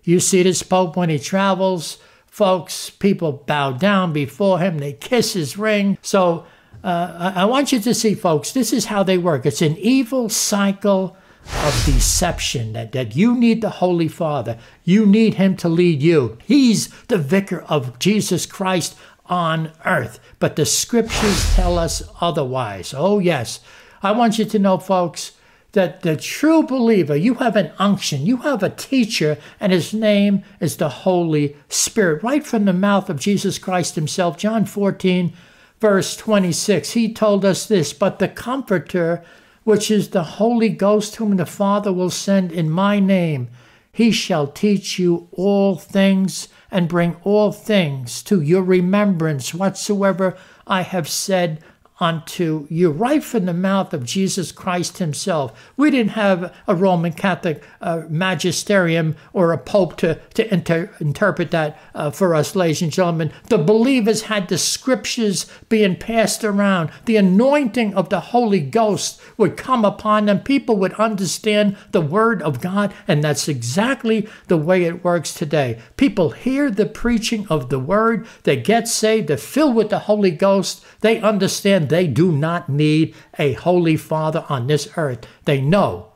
You 0.03 0.19
see 0.19 0.43
this 0.43 0.63
Pope 0.63 0.97
when 0.97 1.09
he 1.09 1.19
travels, 1.19 1.99
folks, 2.25 2.89
people 2.89 3.43
bow 3.45 3.73
down 3.73 4.13
before 4.13 4.59
him, 4.59 4.79
they 4.79 4.93
kiss 4.93 5.33
his 5.33 5.57
ring. 5.57 5.97
So 6.01 6.45
uh, 6.83 7.33
I, 7.35 7.41
I 7.41 7.45
want 7.45 7.71
you 7.71 7.79
to 7.81 7.93
see, 7.93 8.15
folks, 8.15 8.51
this 8.51 8.73
is 8.73 8.85
how 8.85 9.03
they 9.03 9.17
work. 9.17 9.45
It's 9.45 9.61
an 9.61 9.77
evil 9.77 10.27
cycle 10.27 11.15
of 11.45 11.85
deception 11.85 12.73
that, 12.73 12.91
that 12.93 13.15
you 13.15 13.35
need 13.35 13.61
the 13.61 13.69
Holy 13.69 14.07
Father. 14.07 14.57
You 14.83 15.05
need 15.05 15.35
Him 15.35 15.55
to 15.57 15.69
lead 15.69 16.01
you. 16.01 16.37
He's 16.45 16.89
the 17.03 17.17
vicar 17.17 17.61
of 17.63 17.99
Jesus 17.99 18.45
Christ 18.45 18.95
on 19.25 19.71
earth. 19.85 20.19
But 20.39 20.55
the 20.55 20.65
scriptures 20.65 21.55
tell 21.55 21.77
us 21.77 22.03
otherwise. 22.21 22.93
Oh, 22.95 23.19
yes. 23.19 23.59
I 24.01 24.11
want 24.11 24.37
you 24.37 24.45
to 24.45 24.59
know, 24.59 24.77
folks, 24.77 25.33
that 25.73 26.01
the 26.01 26.15
true 26.15 26.63
believer, 26.63 27.15
you 27.15 27.35
have 27.35 27.55
an 27.55 27.71
unction, 27.79 28.25
you 28.25 28.37
have 28.37 28.61
a 28.61 28.69
teacher, 28.69 29.37
and 29.59 29.71
his 29.71 29.93
name 29.93 30.43
is 30.59 30.77
the 30.77 30.89
Holy 30.89 31.55
Spirit, 31.67 32.21
right 32.21 32.45
from 32.45 32.65
the 32.65 32.73
mouth 32.73 33.09
of 33.09 33.19
Jesus 33.19 33.57
Christ 33.57 33.95
himself. 33.95 34.37
John 34.37 34.65
14, 34.65 35.33
verse 35.79 36.15
26, 36.15 36.91
he 36.91 37.11
told 37.11 37.43
us 37.43 37.65
this, 37.65 37.91
but 37.91 38.19
the 38.19 38.27
Comforter, 38.27 39.23
which 39.63 39.89
is 39.89 40.09
the 40.09 40.23
Holy 40.23 40.69
Ghost, 40.69 41.15
whom 41.17 41.37
the 41.37 41.45
Father 41.45 41.91
will 41.91 42.09
send 42.09 42.51
in 42.51 42.69
my 42.69 42.99
name, 42.99 43.49
he 43.91 44.11
shall 44.11 44.47
teach 44.47 44.97
you 44.97 45.27
all 45.31 45.75
things 45.75 46.47
and 46.71 46.89
bring 46.89 47.15
all 47.23 47.51
things 47.51 48.23
to 48.23 48.41
your 48.41 48.63
remembrance 48.63 49.53
whatsoever 49.53 50.35
I 50.65 50.81
have 50.81 51.07
said 51.07 51.61
unto 51.99 52.67
you, 52.69 52.89
right 52.89 53.23
from 53.23 53.45
the 53.45 53.53
mouth 53.53 53.93
of 53.93 54.03
Jesus 54.03 54.51
Christ 54.51 54.97
himself. 54.97 55.71
We 55.77 55.91
didn't 55.91 56.11
have 56.11 56.53
a 56.67 56.75
Roman 56.75 57.13
Catholic 57.13 57.63
uh, 57.81 58.03
magisterium 58.09 59.15
or 59.31 59.51
a 59.51 59.57
pope 59.57 59.97
to, 59.97 60.15
to 60.33 60.53
inter- 60.53 60.89
interpret 60.99 61.51
that 61.51 61.79
uh, 61.93 62.11
for 62.11 62.33
us, 62.35 62.55
ladies 62.55 62.81
and 62.81 62.91
gentlemen. 62.91 63.31
The 63.49 63.57
believers 63.57 64.23
had 64.23 64.47
the 64.47 64.57
scriptures 64.57 65.45
being 65.69 65.95
passed 65.95 66.43
around. 66.43 66.91
The 67.05 67.17
anointing 67.17 67.93
of 67.93 68.09
the 68.09 68.19
Holy 68.19 68.59
Ghost 68.59 69.21
would 69.37 69.55
come 69.55 69.85
upon 69.85 70.25
them. 70.25 70.39
People 70.39 70.77
would 70.77 70.93
understand 70.93 71.77
the 71.91 72.01
word 72.01 72.41
of 72.41 72.59
God, 72.59 72.93
and 73.07 73.23
that's 73.23 73.47
exactly 73.47 74.27
the 74.47 74.57
way 74.57 74.83
it 74.83 75.03
works 75.03 75.33
today. 75.33 75.79
People 75.97 76.31
hear 76.31 76.71
the 76.71 76.85
preaching 76.85 77.47
of 77.49 77.69
the 77.69 77.79
word, 77.79 78.25
they 78.43 78.57
get 78.57 78.87
saved, 78.87 79.27
they're 79.27 79.37
filled 79.37 79.75
with 79.75 79.89
the 79.89 79.99
Holy 79.99 80.31
Ghost, 80.31 80.83
they 81.01 81.19
understand 81.21 81.82
they 81.89 82.07
do 82.07 82.31
not 82.31 82.69
need 82.69 83.15
a 83.37 83.53
holy 83.53 83.97
father 83.97 84.45
on 84.49 84.67
this 84.67 84.89
earth. 84.97 85.25
They 85.45 85.61
know 85.61 86.13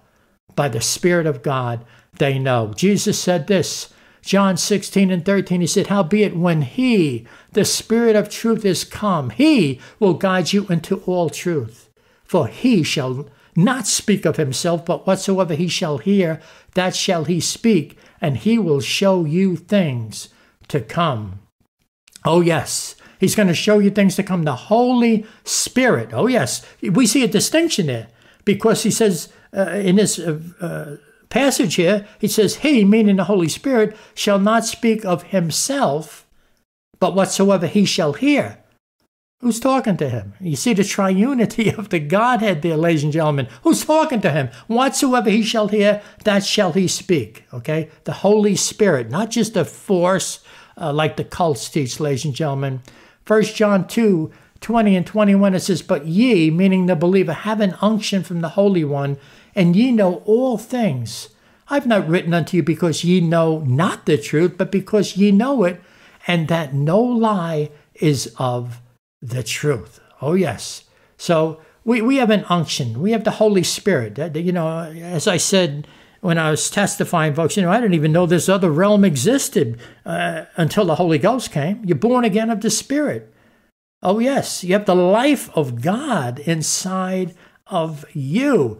by 0.56 0.68
the 0.68 0.82
Spirit 0.82 1.26
of 1.26 1.44
God, 1.44 1.86
they 2.18 2.38
know. 2.40 2.74
Jesus 2.76 3.20
said 3.20 3.48
this, 3.48 3.94
John 4.22 4.58
16 4.58 5.10
and 5.10 5.24
13, 5.24 5.62
he 5.62 5.68
said, 5.68 5.88
Howbeit, 5.88 6.36
when 6.36 6.64
he, 6.64 7.26
the 7.54 7.64
Spirit 7.64 8.18
of 8.18 8.28
truth, 8.30 8.66
is 8.66 8.84
come, 8.84 9.30
he 9.30 9.80
will 10.00 10.16
guide 10.16 10.52
you 10.52 10.66
into 10.68 10.98
all 11.06 11.30
truth. 11.30 11.90
For 12.26 12.48
he 12.48 12.84
shall 12.84 13.30
not 13.56 13.88
speak 13.88 14.26
of 14.26 14.36
himself, 14.36 14.84
but 14.84 15.08
whatsoever 15.08 15.54
he 15.54 15.70
shall 15.70 16.00
hear, 16.00 16.42
that 16.74 16.94
shall 16.94 17.24
he 17.24 17.40
speak, 17.40 17.98
and 18.20 18.36
he 18.36 18.60
will 18.60 18.82
show 18.82 19.24
you 19.24 19.56
things 19.56 20.28
to 20.68 20.82
come. 20.82 21.40
Oh, 22.26 22.42
yes. 22.42 22.97
He's 23.20 23.36
going 23.36 23.48
to 23.48 23.54
show 23.54 23.80
you 23.80 23.90
things 23.90 24.16
to 24.16 24.24
come. 24.24 24.44
The 24.44 24.56
Holy 24.56 25.26
Spirit. 25.44 26.10
Oh, 26.14 26.28
yes. 26.28 26.66
We 26.82 27.08
see 27.08 27.24
a 27.24 27.28
distinction 27.28 27.88
there 27.88 28.08
because 28.46 28.84
he 28.84 28.92
says 28.92 29.32
uh, 29.56 29.72
in 29.72 29.96
this 29.96 30.20
uh, 30.20 30.40
uh, 30.62 30.96
passage 31.30 31.76
here, 31.76 32.08
he 32.20 32.28
says, 32.28 32.58
He, 32.58 32.86
meaning 32.86 33.18
the 33.18 33.26
Holy 33.26 33.50
Spirit, 33.50 33.96
shall 34.14 34.40
not 34.40 34.66
speak 34.66 35.06
of 35.06 35.24
himself, 35.24 36.28
but 37.00 37.16
whatsoever 37.16 37.68
he 37.68 37.86
shall 37.86 38.14
hear. 38.14 38.60
Who's 39.40 39.60
talking 39.60 39.98
to 39.98 40.10
him? 40.10 40.34
You 40.40 40.56
see 40.56 40.74
the 40.74 40.82
triunity 40.82 41.72
of 41.78 41.90
the 41.90 42.00
Godhead 42.00 42.62
there, 42.64 42.78
ladies 42.78 43.04
and 43.04 43.14
gentlemen. 43.14 43.48
Who's 43.64 43.86
talking 43.86 44.22
to 44.22 44.32
him? 44.32 44.50
Whatsoever 44.68 45.30
he 45.30 45.44
shall 45.44 45.68
hear, 45.68 46.02
that 46.24 46.44
shall 46.44 46.72
he 46.72 46.88
speak. 46.88 47.46
Okay? 47.54 47.90
The 48.06 48.14
Holy 48.14 48.56
Spirit, 48.56 49.10
not 49.10 49.30
just 49.30 49.56
a 49.56 49.64
force 49.64 50.40
uh, 50.80 50.92
like 50.92 51.18
the 51.18 51.24
cults 51.24 51.70
teach, 51.70 52.00
ladies 52.00 52.26
and 52.26 52.34
gentlemen. 52.34 52.82
1 53.28 53.44
John 53.44 53.88
2 53.88 54.32
20 54.60 54.96
and 54.96 55.06
21, 55.06 55.54
it 55.54 55.60
says, 55.60 55.82
But 55.82 56.08
ye, 56.08 56.50
meaning 56.50 56.86
the 56.86 56.96
believer, 56.96 57.34
have 57.34 57.62
an 57.62 57.78
unction 57.82 58.24
from 58.24 58.42
the 58.42 58.50
Holy 58.50 58.84
One, 58.84 59.18
and 59.54 59.76
ye 59.76 59.92
know 59.92 60.24
all 60.26 60.58
things. 60.58 61.30
I've 61.70 61.86
not 61.86 62.08
written 62.08 62.34
unto 62.34 62.58
you 62.58 62.64
because 62.64 63.04
ye 63.04 63.22
know 63.22 63.60
not 63.60 64.06
the 64.06 64.18
truth, 64.18 64.56
but 64.58 64.72
because 64.72 65.18
ye 65.18 65.32
know 65.32 65.64
it, 65.64 65.82
and 66.26 66.48
that 66.48 66.74
no 66.74 67.00
lie 67.00 67.70
is 67.96 68.34
of 68.38 68.82
the 69.22 69.44
truth. 69.44 70.00
Oh, 70.22 70.34
yes. 70.34 70.86
So 71.18 71.62
we, 71.84 72.02
we 72.02 72.18
have 72.18 72.30
an 72.30 72.46
unction. 72.50 73.02
We 73.02 73.12
have 73.12 73.24
the 73.24 73.32
Holy 73.32 73.64
Spirit. 73.64 74.36
You 74.36 74.52
know, 74.52 74.80
as 74.82 75.28
I 75.28 75.38
said 75.38 75.88
when 76.22 76.38
I 76.38 76.52
was 76.52 76.70
testifying, 76.70 77.36
folks, 77.36 77.56
you 77.56 77.64
know, 77.64 77.72
I 77.72 77.80
didn't 77.80 77.94
even 77.94 78.12
know 78.12 78.26
this 78.26 78.50
other 78.50 78.72
realm 78.72 79.04
existed 79.04 79.80
uh, 80.06 80.46
until 80.56 80.86
the 80.86 80.96
Holy 80.96 81.18
Ghost 81.18 81.52
came. 81.52 81.84
You're 81.86 81.98
born 81.98 82.26
again 82.26 82.50
of 82.50 82.62
the 82.62 82.70
Spirit. 82.70 83.34
Oh, 84.02 84.20
yes, 84.20 84.64
you 84.64 84.74
have 84.74 84.86
the 84.86 84.96
life 84.96 85.50
of 85.56 85.82
God 85.82 86.40
inside 86.40 87.36
of 87.68 88.06
you. 88.14 88.80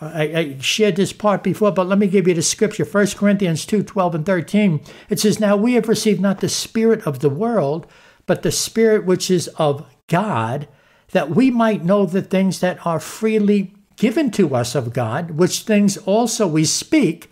I, 0.00 0.22
I, 0.22 0.58
shared 0.58 0.96
this 0.96 1.12
part 1.12 1.42
before, 1.42 1.70
but 1.70 1.86
let 1.86 1.98
me 1.98 2.06
give 2.06 2.26
you 2.26 2.34
the 2.34 2.42
scripture 2.42 2.84
1 2.84 3.06
Corinthians 3.08 3.64
2 3.64 3.82
12 3.82 4.14
and 4.14 4.26
13. 4.26 4.80
It 5.08 5.20
says, 5.20 5.38
Now 5.38 5.56
we 5.56 5.74
have 5.74 5.88
received 5.88 6.20
not 6.20 6.40
the 6.40 6.48
Spirit 6.48 7.06
of 7.06 7.20
the 7.20 7.30
world, 7.30 7.86
but 8.26 8.42
the 8.42 8.50
Spirit 8.50 9.04
which 9.04 9.30
is 9.30 9.48
of 9.56 9.86
God, 10.08 10.66
that 11.12 11.30
we 11.30 11.50
might 11.50 11.84
know 11.84 12.06
the 12.06 12.22
things 12.22 12.60
that 12.60 12.84
are 12.84 12.98
freely 12.98 13.73
given 13.96 14.30
to 14.32 14.54
us 14.54 14.74
of 14.74 14.92
God, 14.92 15.32
which 15.32 15.62
things 15.62 15.96
also 15.98 16.46
we 16.46 16.64
speak, 16.64 17.30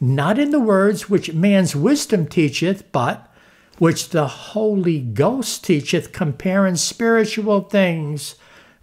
not 0.00 0.38
in 0.38 0.50
the 0.50 0.60
words 0.60 1.08
which 1.08 1.32
man's 1.32 1.76
wisdom 1.76 2.26
teacheth, 2.26 2.90
but 2.92 3.32
which 3.78 4.10
the 4.10 4.26
Holy 4.26 5.00
Ghost 5.00 5.64
teacheth, 5.64 6.12
comparing 6.12 6.76
spiritual 6.76 7.62
things 7.62 8.34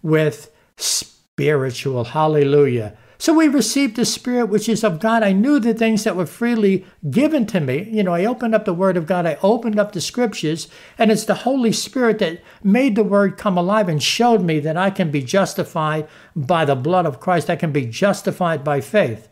with 0.02 0.50
spiritual. 0.76 2.04
Hallelujah. 2.04 2.96
So 3.20 3.34
we 3.34 3.48
received 3.48 3.96
the 3.96 4.06
Spirit 4.06 4.46
which 4.46 4.66
is 4.66 4.82
of 4.82 4.98
God. 4.98 5.22
I 5.22 5.32
knew 5.32 5.60
the 5.60 5.74
things 5.74 6.04
that 6.04 6.16
were 6.16 6.24
freely 6.24 6.86
given 7.10 7.44
to 7.48 7.60
me. 7.60 7.82
You 7.82 8.02
know, 8.02 8.14
I 8.14 8.24
opened 8.24 8.54
up 8.54 8.64
the 8.64 8.72
Word 8.72 8.96
of 8.96 9.06
God, 9.06 9.26
I 9.26 9.36
opened 9.42 9.78
up 9.78 9.92
the 9.92 10.00
Scriptures, 10.00 10.68
and 10.96 11.10
it's 11.10 11.26
the 11.26 11.34
Holy 11.34 11.70
Spirit 11.70 12.18
that 12.20 12.40
made 12.64 12.96
the 12.96 13.04
Word 13.04 13.36
come 13.36 13.58
alive 13.58 13.90
and 13.90 14.02
showed 14.02 14.40
me 14.40 14.58
that 14.60 14.78
I 14.78 14.88
can 14.88 15.10
be 15.10 15.20
justified 15.20 16.08
by 16.34 16.64
the 16.64 16.74
blood 16.74 17.04
of 17.04 17.20
Christ. 17.20 17.50
I 17.50 17.56
can 17.56 17.72
be 17.72 17.84
justified 17.84 18.64
by 18.64 18.80
faith. 18.80 19.28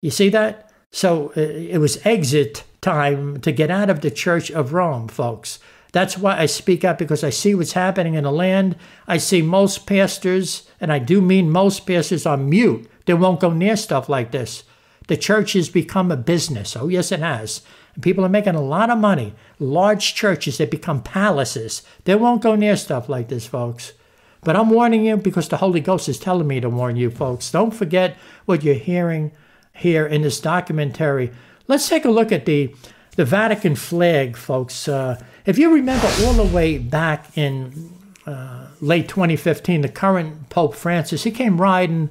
You 0.00 0.12
see 0.12 0.28
that? 0.28 0.72
So 0.92 1.32
uh, 1.36 1.40
it 1.40 1.78
was 1.78 1.98
exit 2.06 2.62
time 2.80 3.40
to 3.40 3.50
get 3.50 3.68
out 3.68 3.90
of 3.90 4.00
the 4.00 4.12
Church 4.12 4.48
of 4.52 4.72
Rome, 4.72 5.08
folks. 5.08 5.58
That's 5.92 6.16
why 6.16 6.38
I 6.38 6.46
speak 6.46 6.84
up 6.84 6.98
because 6.98 7.24
I 7.24 7.30
see 7.30 7.52
what's 7.54 7.72
happening 7.72 8.14
in 8.14 8.22
the 8.22 8.30
land. 8.30 8.76
I 9.08 9.16
see 9.16 9.42
most 9.42 9.86
pastors, 9.86 10.70
and 10.80 10.92
I 10.92 11.00
do 11.00 11.20
mean 11.20 11.50
most 11.50 11.84
pastors, 11.84 12.26
are 12.26 12.36
mute. 12.36 12.88
They 13.08 13.14
won't 13.14 13.40
go 13.40 13.50
near 13.50 13.74
stuff 13.74 14.10
like 14.10 14.32
this. 14.32 14.64
The 15.06 15.16
church 15.16 15.54
has 15.54 15.70
become 15.70 16.12
a 16.12 16.16
business. 16.16 16.76
Oh, 16.76 16.88
yes, 16.88 17.10
it 17.10 17.20
has. 17.20 17.62
And 17.94 18.02
people 18.02 18.22
are 18.22 18.28
making 18.28 18.54
a 18.54 18.60
lot 18.60 18.90
of 18.90 18.98
money. 18.98 19.32
Large 19.58 20.14
churches 20.14 20.58
that 20.58 20.70
become 20.70 21.02
palaces. 21.02 21.82
They 22.04 22.14
won't 22.16 22.42
go 22.42 22.54
near 22.54 22.76
stuff 22.76 23.08
like 23.08 23.28
this, 23.28 23.46
folks. 23.46 23.94
But 24.42 24.56
I'm 24.56 24.68
warning 24.68 25.06
you 25.06 25.16
because 25.16 25.48
the 25.48 25.56
Holy 25.56 25.80
Ghost 25.80 26.06
is 26.10 26.18
telling 26.18 26.46
me 26.46 26.60
to 26.60 26.68
warn 26.68 26.96
you, 26.96 27.10
folks. 27.10 27.50
Don't 27.50 27.70
forget 27.70 28.14
what 28.44 28.62
you're 28.62 28.74
hearing 28.74 29.32
here 29.72 30.06
in 30.06 30.20
this 30.20 30.38
documentary. 30.38 31.32
Let's 31.66 31.88
take 31.88 32.04
a 32.04 32.10
look 32.10 32.30
at 32.30 32.44
the 32.44 32.74
the 33.16 33.24
Vatican 33.24 33.74
flag, 33.74 34.36
folks. 34.36 34.86
Uh, 34.86 35.18
if 35.46 35.56
you 35.56 35.72
remember 35.72 36.08
all 36.20 36.34
the 36.34 36.44
way 36.54 36.76
back 36.76 37.38
in 37.38 37.90
uh, 38.26 38.66
late 38.82 39.08
2015, 39.08 39.80
the 39.80 39.88
current 39.88 40.50
Pope 40.50 40.74
Francis, 40.74 41.24
he 41.24 41.30
came 41.30 41.58
riding 41.58 42.10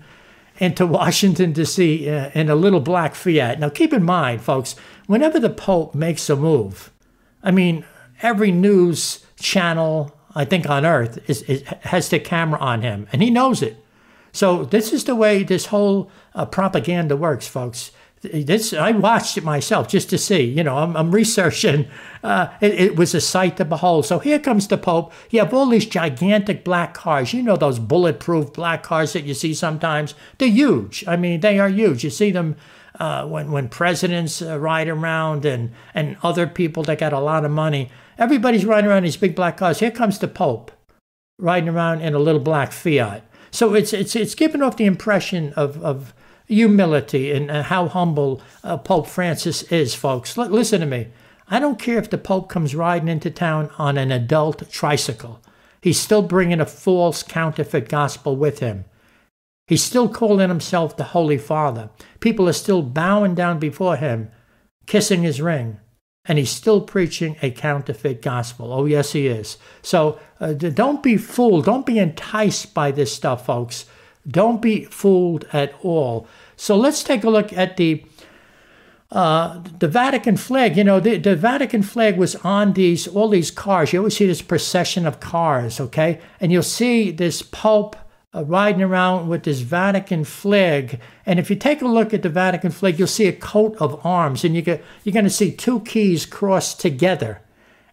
into 0.60 0.86
Washington, 0.86 1.54
D.C. 1.54 2.10
Uh, 2.10 2.30
in 2.34 2.50
a 2.50 2.56
little 2.56 2.80
black 2.80 3.16
Fiat. 3.16 3.60
Now, 3.60 3.70
keep 3.70 3.94
in 3.94 4.04
mind, 4.04 4.42
folks, 4.42 4.76
whenever 5.06 5.40
the 5.40 5.50
Pope 5.50 5.94
makes 5.94 6.30
a 6.30 6.36
move, 6.36 6.92
I 7.44 7.52
mean, 7.52 7.86
every 8.22 8.52
news 8.52 9.26
channel, 9.40 10.16
I 10.36 10.46
think, 10.46 10.70
on 10.70 10.86
earth 10.86 11.20
is, 11.30 11.44
is 11.44 11.64
has 11.82 12.10
the 12.10 12.20
camera 12.20 12.60
on 12.60 12.82
him, 12.82 13.08
and 13.12 13.22
he 13.22 13.30
knows 13.30 13.62
it. 13.62 13.84
So, 14.32 14.66
this 14.66 14.94
is 14.94 15.06
the 15.06 15.16
way 15.16 15.44
this 15.44 15.68
whole 15.68 16.12
uh, 16.36 16.46
propaganda 16.46 17.16
works, 17.16 17.48
folks 17.48 17.92
this 18.22 18.74
I 18.74 18.92
watched 18.92 19.38
it 19.38 19.44
myself 19.44 19.88
just 19.88 20.10
to 20.10 20.18
see. 20.18 20.44
You 20.44 20.64
know, 20.64 20.78
I'm, 20.78 20.96
I'm 20.98 21.12
researching. 21.12 21.88
Uh, 22.24 22.50
it, 22.62 22.74
it, 22.74 22.96
was 22.96 23.14
a 23.14 23.22
sight 23.22 23.58
to 23.58 23.66
behold. 23.66 24.06
So 24.06 24.20
here 24.20 24.40
comes 24.40 24.68
the 24.68 24.78
Pope. 24.78 25.14
You 25.30 25.40
have 25.40 25.54
all 25.54 25.68
these 25.68 25.86
gigantic 25.86 26.64
black 26.64 26.94
cars. 26.94 27.34
You 27.34 27.44
know 27.44 27.56
those 27.56 27.80
bulletproof 27.80 28.54
black 28.54 28.84
cars 28.84 29.14
that 29.14 29.24
you 29.24 29.34
see 29.34 29.54
sometimes. 29.54 30.16
They're 30.38 30.50
huge. 30.50 31.04
I 31.08 31.16
mean, 31.16 31.42
they 31.42 31.60
are 31.60 31.70
huge. 31.70 32.04
You 32.04 32.10
see 32.10 32.32
them 32.32 32.56
uh, 33.00 33.26
when 33.28 33.52
when 33.52 33.70
presidents 33.70 34.42
uh, 34.42 34.60
ride 34.60 34.88
around 34.88 35.46
and 35.46 35.72
and 35.94 36.18
other 36.24 36.48
people 36.48 36.84
that 36.84 37.00
got 37.00 37.14
a 37.14 37.20
lot 37.20 37.46
of 37.46 37.52
money. 37.52 37.90
Everybody's 38.18 38.66
riding 38.66 38.90
around 38.90 39.00
in 39.00 39.04
these 39.04 39.18
big 39.18 39.36
black 39.36 39.58
cars. 39.58 39.80
Here 39.80 39.92
comes 39.92 40.18
the 40.20 40.28
Pope. 40.28 40.72
riding 41.38 41.70
around 41.70 42.02
in 42.02 42.16
a 42.16 42.20
little 42.20 42.42
black 42.42 42.72
Fiat. 42.72 43.24
So 43.52 43.76
it's 43.76 43.94
it's 43.94 44.16
it's 44.16 44.36
giving 44.36 44.62
off 44.62 44.78
the 44.78 44.86
impression 44.86 45.54
of 45.54 45.84
of 45.84 46.14
humility 46.48 47.32
and 47.32 47.52
how 47.52 47.88
humble 47.88 48.42
uh, 48.64 48.78
Pope 48.78 49.08
Francis 49.08 49.64
is, 49.64 49.94
folks. 49.94 50.38
L- 50.38 50.48
listen 50.50 50.80
to 50.80 50.86
me. 50.86 51.08
I 51.50 51.60
don't 51.60 51.80
care 51.80 51.98
if 51.98 52.10
the 52.10 52.18
Pope 52.18 52.50
comes 52.50 52.76
riding 52.76 53.08
into 53.08 53.30
town 53.30 53.70
on 53.78 53.98
an 53.98 54.12
adult 54.12 54.70
tricycle. 54.70 55.42
He's 55.82 56.00
still 56.00 56.22
bringing 56.22 56.60
a 56.60 56.66
false 56.66 57.24
counterfeit 57.24 57.88
gospel 57.88 58.36
with 58.36 58.60
him. 58.60 58.86
He's 59.68 59.84
still 59.84 60.10
calling 60.10 60.50
himself 60.50 60.96
the 60.96 61.04
Holy 61.06 61.38
Father. 61.38 61.90
People 62.20 62.48
are 62.48 62.54
still 62.54 62.82
bowing 62.82 63.36
down 63.36 63.60
before 63.60 63.98
him, 63.98 64.32
kissing 64.86 65.24
his 65.24 65.42
ring, 65.42 65.80
and 66.26 66.38
he's 66.38 66.50
still 66.50 66.82
preaching 66.82 67.36
a 67.42 67.52
counterfeit 67.52 68.22
gospel. 68.22 68.74
Oh, 68.74 68.86
yes, 68.86 69.12
he 69.12 69.28
is. 69.28 69.58
So 69.82 70.20
uh, 70.40 70.54
don't 70.54 71.04
be 71.04 71.18
fooled. 71.18 71.66
Don't 71.66 71.86
be 71.86 72.00
enticed 72.00 72.74
by 72.74 72.92
this 72.92 73.14
stuff, 73.14 73.46
folks. 73.46 73.86
Don't 74.30 74.62
be 74.62 74.86
fooled 74.86 75.46
at 75.54 75.74
all. 75.82 76.28
So 76.56 76.76
let's 76.76 77.04
take 77.04 77.24
a 77.24 77.30
look 77.30 77.54
at 77.54 77.78
the 77.78 78.04
uh, 79.10 79.64
the 79.80 79.88
Vatican 79.88 80.36
flag. 80.36 80.76
You 80.76 80.84
know, 80.84 81.00
the, 81.00 81.18
the 81.18 81.36
Vatican 81.36 81.82
flag 81.82 82.18
was 82.18 82.36
on 82.38 82.74
these 82.74 83.08
all 83.08 83.30
these 83.30 83.52
cars. 83.52 83.94
You 83.94 84.00
always 84.00 84.18
see 84.18 84.28
this 84.28 84.42
procession 84.42 85.08
of 85.08 85.20
cars, 85.20 85.80
okay? 85.80 86.20
And 86.42 86.52
you'll 86.52 86.64
see 86.64 87.12
this 87.12 87.42
Pope 87.42 87.96
uh, 88.36 88.44
riding 88.44 88.82
around 88.82 89.30
with 89.30 89.44
this 89.44 89.62
Vatican 89.62 90.26
flag. 90.26 91.00
And 91.26 91.40
if 91.40 91.50
you 91.50 91.56
take 91.56 91.82
a 91.82 91.88
look 91.88 92.14
at 92.14 92.22
the 92.22 92.30
Vatican 92.30 92.72
flag, 92.72 93.00
you'll 93.00 93.08
see 93.08 93.28
a 93.28 93.34
coat 93.34 93.76
of 93.80 94.06
arms, 94.06 94.44
and 94.44 94.56
you 94.56 94.62
get, 94.62 94.84
you're 95.04 95.14
going 95.14 95.24
to 95.24 95.30
see 95.30 95.52
two 95.52 95.80
keys 95.82 96.26
crossed 96.26 96.82
together. 96.82 97.42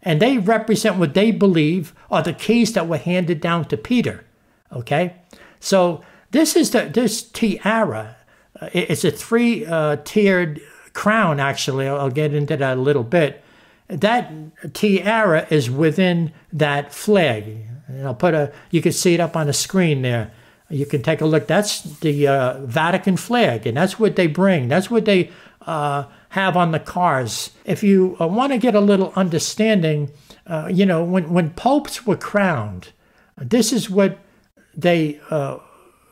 And 0.02 0.20
they 0.20 0.38
represent 0.38 0.96
what 0.96 1.14
they 1.14 1.30
believe 1.30 1.94
are 2.10 2.22
the 2.22 2.32
keys 2.32 2.72
that 2.72 2.88
were 2.88 2.98
handed 2.98 3.40
down 3.40 3.66
to 3.66 3.76
Peter. 3.76 4.24
Okay? 4.70 5.14
So 5.60 6.02
this 6.34 6.56
is 6.56 6.72
the 6.72 6.90
this 6.92 7.22
tiara. 7.22 8.16
Uh, 8.60 8.68
it's 8.72 9.04
a 9.04 9.10
three 9.12 9.64
uh, 9.64 9.96
tiered 10.04 10.60
crown, 10.92 11.38
actually. 11.38 11.86
I'll, 11.86 12.10
get 12.10 12.34
into 12.34 12.56
that 12.56 12.76
a 12.76 12.80
little 12.80 13.04
bit. 13.04 13.42
That 13.86 14.32
tiara 14.74 15.46
is 15.48 15.70
within 15.70 16.32
that 16.52 16.92
flag. 16.92 17.44
And 17.86 18.06
I'll 18.06 18.14
put 18.14 18.34
a, 18.34 18.52
you 18.70 18.82
can 18.82 18.92
see 18.92 19.14
it 19.14 19.20
up 19.20 19.36
on 19.36 19.46
the 19.46 19.52
screen 19.52 20.02
there. 20.02 20.32
You 20.68 20.86
can 20.86 21.02
take 21.02 21.20
a 21.20 21.26
look. 21.26 21.46
That's 21.46 21.82
the 22.00 22.26
uh, 22.26 22.66
Vatican 22.66 23.16
flag, 23.16 23.66
and 23.66 23.76
that's 23.76 23.98
what 24.00 24.16
they 24.16 24.26
bring. 24.26 24.66
That's 24.68 24.90
what 24.90 25.04
they 25.04 25.30
uh, 25.62 26.04
have 26.30 26.56
on 26.56 26.72
the 26.72 26.80
cars. 26.80 27.50
If 27.64 27.84
you 27.84 28.16
uh, 28.20 28.26
want 28.26 28.52
to 28.52 28.58
get 28.58 28.74
a 28.74 28.80
little 28.80 29.12
understanding, 29.14 30.10
uh, 30.46 30.68
you 30.72 30.84
know, 30.84 31.04
when, 31.04 31.30
when 31.30 31.50
popes 31.50 32.06
were 32.06 32.16
crowned, 32.16 32.88
this 33.36 33.72
is 33.72 33.88
what 33.88 34.18
they 34.74 35.20
uh, 35.30 35.58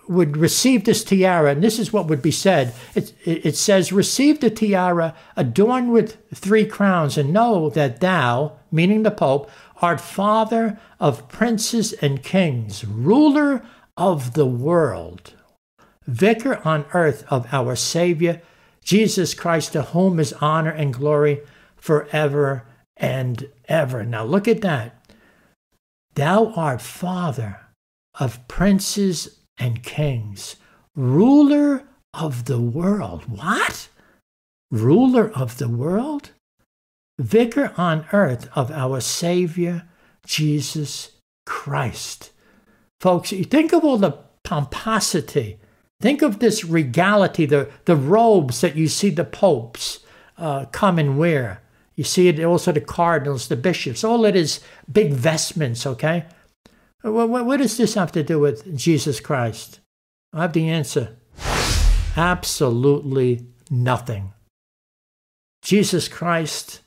would 0.09 0.37
receive 0.37 0.85
this 0.85 1.05
tiara, 1.05 1.53
and 1.53 1.63
this 1.63 1.79
is 1.79 1.93
what 1.93 2.07
would 2.07 2.23
be 2.23 2.31
said. 2.31 2.75
It, 2.95 3.15
it 3.25 3.57
says, 3.57 3.93
Receive 3.93 4.41
the 4.41 4.51
tiara 4.51 5.15
adorned 5.37 5.93
with 5.93 6.19
three 6.35 6.67
crowns, 6.67 7.17
and 7.17 7.33
know 7.33 7.71
that 7.71 8.01
thou, 8.01 8.57
meaning 8.71 9.03
the 9.03 9.11
Pope, 9.11 9.51
art 9.81 10.01
father 10.01 10.79
of 11.01 11.29
princes 11.29 11.93
and 11.95 12.23
kings, 12.23 12.85
ruler 12.85 13.65
of 13.97 14.35
the 14.35 14.47
world, 14.47 15.35
vicar 16.07 16.61
on 16.67 16.85
earth 16.95 17.25
of 17.31 17.47
our 17.53 17.77
Savior, 17.77 18.43
Jesus 18.83 19.35
Christ, 19.35 19.73
to 19.73 19.83
whom 19.83 20.19
is 20.19 20.33
honor 20.35 20.71
and 20.71 20.93
glory 20.93 21.43
forever 21.77 22.67
and 22.97 23.49
ever. 23.69 24.05
Now 24.05 24.25
look 24.25 24.49
at 24.49 24.63
that. 24.63 24.99
Thou 26.15 26.53
art 26.55 26.83
father 26.83 27.61
of 28.19 28.47
princes 28.49 29.42
and 29.59 29.83
kings, 29.83 30.57
ruler 30.95 31.85
of 32.15 32.47
the 32.47 32.61
world. 32.61 33.25
What? 33.29 33.89
Ruler 34.71 35.31
of 35.31 35.59
the 35.59 35.69
world? 35.69 36.31
vicar 37.19 37.73
on 37.77 38.07
earth 38.13 38.49
of 38.55 38.71
our 38.71 39.01
Savior, 39.01 39.89
Jesus 40.27 41.13
Christ. 41.47 42.31
Folks, 43.01 43.33
you 43.33 43.45
think 43.45 43.73
of 43.73 43.85
all 43.85 43.99
the 43.99 44.19
pomposity. 44.43 45.59
Think 46.01 46.23
of 46.23 46.41
this 46.41 46.65
regality, 46.65 47.47
the, 47.47 47.71
the 47.85 47.97
robes 47.97 48.61
that 48.61 48.77
you 48.77 48.89
see 48.89 49.11
the 49.11 49.25
popes 49.25 50.01
uh, 50.37 50.67
come 50.67 50.99
and 50.99 51.19
wear. 51.19 51.63
You 51.95 52.05
see 52.05 52.29
it 52.29 52.43
also 52.43 52.73
the 52.73 52.81
cardinals, 52.81 53.49
the 53.49 53.57
bishops, 53.57 54.03
all 54.03 54.25
it 54.25 54.35
is 54.35 54.61
big 54.91 55.13
vestments, 55.13 55.87
okay? 55.87 56.25
What, 57.03 57.29
what, 57.29 57.47
what 57.47 57.57
does 57.59 57.77
this 57.77 57.95
have 57.95 58.13
to 58.13 58.23
do 58.23 58.39
with 58.39 58.77
Jesus 58.77 59.21
Christ? 59.21 59.81
I 60.33 60.43
have 60.43 60.53
the 60.53 60.69
answer. 60.69 61.17
Absolutely 62.17 63.47
nothing. 63.71 64.33
Jesus 65.63 66.09
Christ 66.09 66.81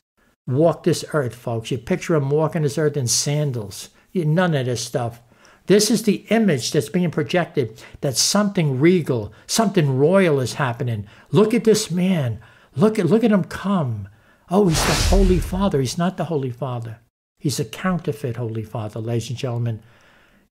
walked 0.47 0.84
this 0.84 1.06
earth, 1.13 1.36
folks. 1.36 1.71
You 1.71 1.78
picture 1.78 2.15
him 2.15 2.30
walking 2.30 2.62
this 2.62 2.78
earth 2.78 2.97
in 2.97 3.08
sandals. 3.08 3.89
None 4.13 4.56
of 4.56 4.65
this 4.65 4.84
stuff. 4.84 5.21
This 5.67 5.89
is 5.89 6.04
the 6.04 6.25
image 6.30 6.71
that's 6.71 6.89
being 6.89 7.12
projected 7.12 7.84
that 8.01 8.15
something 8.15 8.80
regal, 8.80 9.34
something 9.47 9.97
royal 9.97 10.39
is 10.39 10.54
happening. 10.54 11.08
Look 11.32 11.54
at 11.54 11.63
this 11.63 11.89
man. 11.89 12.39
Look 12.75 12.99
at 12.99 13.08
look 13.08 13.23
at 13.23 13.32
him 13.32 13.45
come. 13.45 14.08
Oh, 14.49 14.67
he's 14.67 14.86
the 14.86 15.15
Holy 15.15 15.39
Father. 15.39 15.80
He's 15.80 15.97
not 15.97 16.17
the 16.17 16.25
Holy 16.25 16.51
Father. 16.51 16.99
He's 17.39 17.60
a 17.60 17.65
counterfeit 17.65 18.38
Holy 18.38 18.63
Father, 18.63 18.99
ladies 18.99 19.30
and 19.30 19.39
gentlemen. 19.39 19.82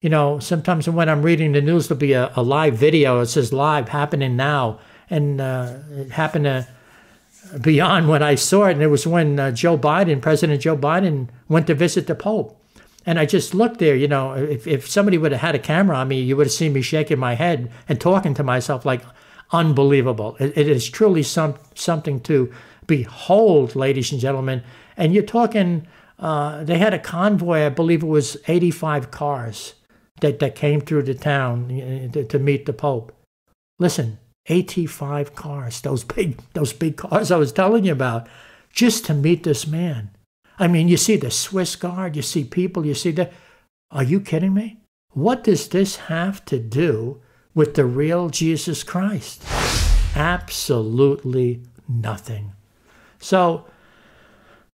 You 0.04 0.10
know, 0.10 0.38
sometimes 0.38 0.86
when 0.86 1.08
I'm 1.08 1.22
reading 1.22 1.52
the 1.52 1.62
news, 1.62 1.88
there'll 1.88 1.98
be 1.98 2.12
a, 2.12 2.30
a 2.36 2.42
live 2.42 2.76
video. 2.76 3.20
It 3.20 3.28
says 3.28 3.54
live 3.54 3.88
happening 3.88 4.36
now. 4.36 4.78
And 5.08 5.40
uh, 5.40 5.78
it 5.92 6.10
happened 6.10 6.44
to 6.44 6.68
beyond 7.58 8.10
when 8.10 8.22
I 8.22 8.34
saw 8.34 8.66
it. 8.66 8.72
And 8.72 8.82
it 8.82 8.88
was 8.88 9.06
when 9.06 9.40
uh, 9.40 9.50
Joe 9.52 9.78
Biden, 9.78 10.20
President 10.20 10.60
Joe 10.60 10.76
Biden, 10.76 11.28
went 11.48 11.66
to 11.68 11.74
visit 11.74 12.06
the 12.06 12.14
Pope. 12.14 12.54
And 13.06 13.18
I 13.18 13.24
just 13.24 13.54
looked 13.54 13.78
there, 13.78 13.96
you 13.96 14.06
know, 14.06 14.34
if, 14.34 14.66
if 14.66 14.86
somebody 14.86 15.16
would 15.16 15.32
have 15.32 15.40
had 15.40 15.54
a 15.54 15.58
camera 15.58 15.96
on 15.96 16.08
me, 16.08 16.20
you 16.20 16.36
would 16.36 16.48
have 16.48 16.52
seen 16.52 16.74
me 16.74 16.82
shaking 16.82 17.18
my 17.18 17.32
head 17.32 17.72
and 17.88 17.98
talking 17.98 18.34
to 18.34 18.44
myself 18.44 18.84
like, 18.84 19.00
unbelievable. 19.52 20.36
it, 20.38 20.52
it 20.54 20.68
is 20.68 20.86
truly 20.86 21.22
some, 21.22 21.54
something 21.74 22.20
to 22.20 22.52
behold, 22.86 23.74
ladies 23.74 24.12
and 24.12 24.20
gentlemen. 24.20 24.62
And 24.98 25.14
you're 25.14 25.22
talking, 25.22 25.86
uh, 26.18 26.62
they 26.62 26.76
had 26.76 26.92
a 26.92 26.98
convoy, 26.98 27.64
I 27.64 27.70
believe 27.70 28.02
it 28.02 28.06
was 28.06 28.36
85 28.46 29.10
cars 29.10 29.72
that, 30.20 30.38
that 30.38 30.55
came 30.55 30.81
through 30.81 31.03
the 31.03 31.14
town 31.14 31.68
to, 32.12 32.38
meet 32.38 32.66
the 32.66 32.72
Pope. 32.72 33.12
Listen, 33.79 34.18
85 34.46 35.35
cars, 35.35 35.81
those 35.81 36.05
big, 36.05 36.38
those 36.53 36.72
big 36.72 36.96
cars 36.96 37.31
I 37.31 37.37
was 37.37 37.53
telling 37.53 37.85
you 37.85 37.92
about, 37.92 38.29
just 38.70 39.05
to 39.07 39.14
meet 39.14 39.42
this 39.42 39.66
man. 39.66 40.11
I 40.59 40.68
mean, 40.68 40.88
you 40.88 40.96
see 40.96 41.16
the 41.16 41.31
Swiss 41.31 41.74
Guard, 41.77 42.16
you 42.16 42.22
see 42.22 42.44
people, 42.44 42.87
you 42.87 42.94
see 42.94 43.11
the. 43.11 43.31
Are 43.90 44.05
you 44.05 44.20
kidding 44.20 44.55
me? 44.55 44.79
What 45.12 45.44
does 45.44 45.68
this 45.68 45.96
have 45.96 46.44
to 46.46 46.59
do 46.59 47.20
with 47.55 47.74
the 47.74 47.85
real 47.85 48.31
Jesus 48.31 48.83
Christ? 48.83 49.42
Absolutely 50.16 51.62
nothing. 51.88 52.53
So, 53.18 53.66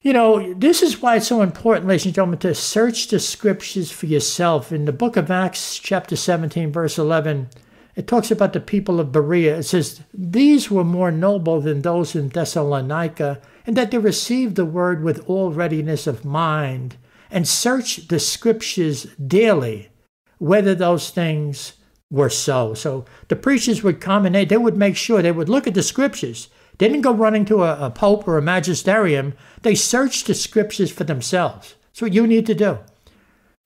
you 0.09 0.15
know, 0.15 0.55
this 0.55 0.83
is 0.83 1.03
why 1.03 1.17
it's 1.17 1.27
so 1.27 1.43
important, 1.43 1.87
ladies 1.87 2.07
and 2.07 2.15
gentlemen, 2.15 2.39
to 2.39 2.55
search 2.55 3.09
the 3.09 3.19
scriptures 3.19 3.91
for 3.91 4.07
yourself. 4.07 4.73
In 4.73 4.87
the 4.87 4.91
book 4.91 5.19
of 5.19 5.31
Acts, 5.31 5.79
chapter 5.79 6.17
17, 6.17 6.73
verse 6.73 6.97
11, 6.97 7.51
it 7.95 8.09
talks 8.09 8.31
about 8.31 8.55
the 8.55 8.61
people 8.61 9.01
of 9.01 9.13
Berea. 9.13 9.59
It 9.59 9.65
says, 9.65 10.01
These 10.15 10.71
were 10.71 10.83
more 10.83 11.11
noble 11.11 11.61
than 11.61 11.83
those 11.83 12.15
in 12.15 12.31
Thessalonica, 12.31 13.43
and 13.67 13.77
that 13.77 13.91
they 13.91 13.99
received 13.99 14.57
the 14.57 14.65
word 14.65 15.05
with 15.05 15.29
all 15.29 15.53
readiness 15.53 16.07
of 16.07 16.25
mind, 16.25 16.97
and 17.31 17.47
searched 17.47 18.09
the 18.09 18.19
scriptures 18.19 19.09
daily, 19.17 19.91
whether 20.39 20.75
those 20.75 21.11
things 21.11 21.75
were 22.11 22.31
so. 22.31 22.73
So 22.73 23.05
the 23.29 23.37
preachers 23.37 23.83
would 23.83 24.01
come 24.01 24.25
and 24.25 24.35
they, 24.35 24.47
they 24.47 24.57
would 24.57 24.79
make 24.79 24.97
sure 24.97 25.21
they 25.21 25.33
would 25.33 25.51
look 25.51 25.67
at 25.67 25.75
the 25.75 25.83
scriptures. 25.83 26.49
Didn't 26.79 27.03
go 27.03 27.13
running 27.13 27.45
to 27.47 27.65
a, 27.65 27.87
a 27.87 27.91
pope 27.91 28.27
or 28.27 28.39
a 28.39 28.43
magisterium. 28.43 29.35
They 29.63 29.75
searched 29.75 30.27
the 30.27 30.35
scriptures 30.35 30.91
for 30.91 31.05
themselves. 31.05 31.75
That's 31.89 32.03
what 32.03 32.15
you 32.15 32.27
need 32.27 32.47
to 32.47 32.55
do. 32.55 32.79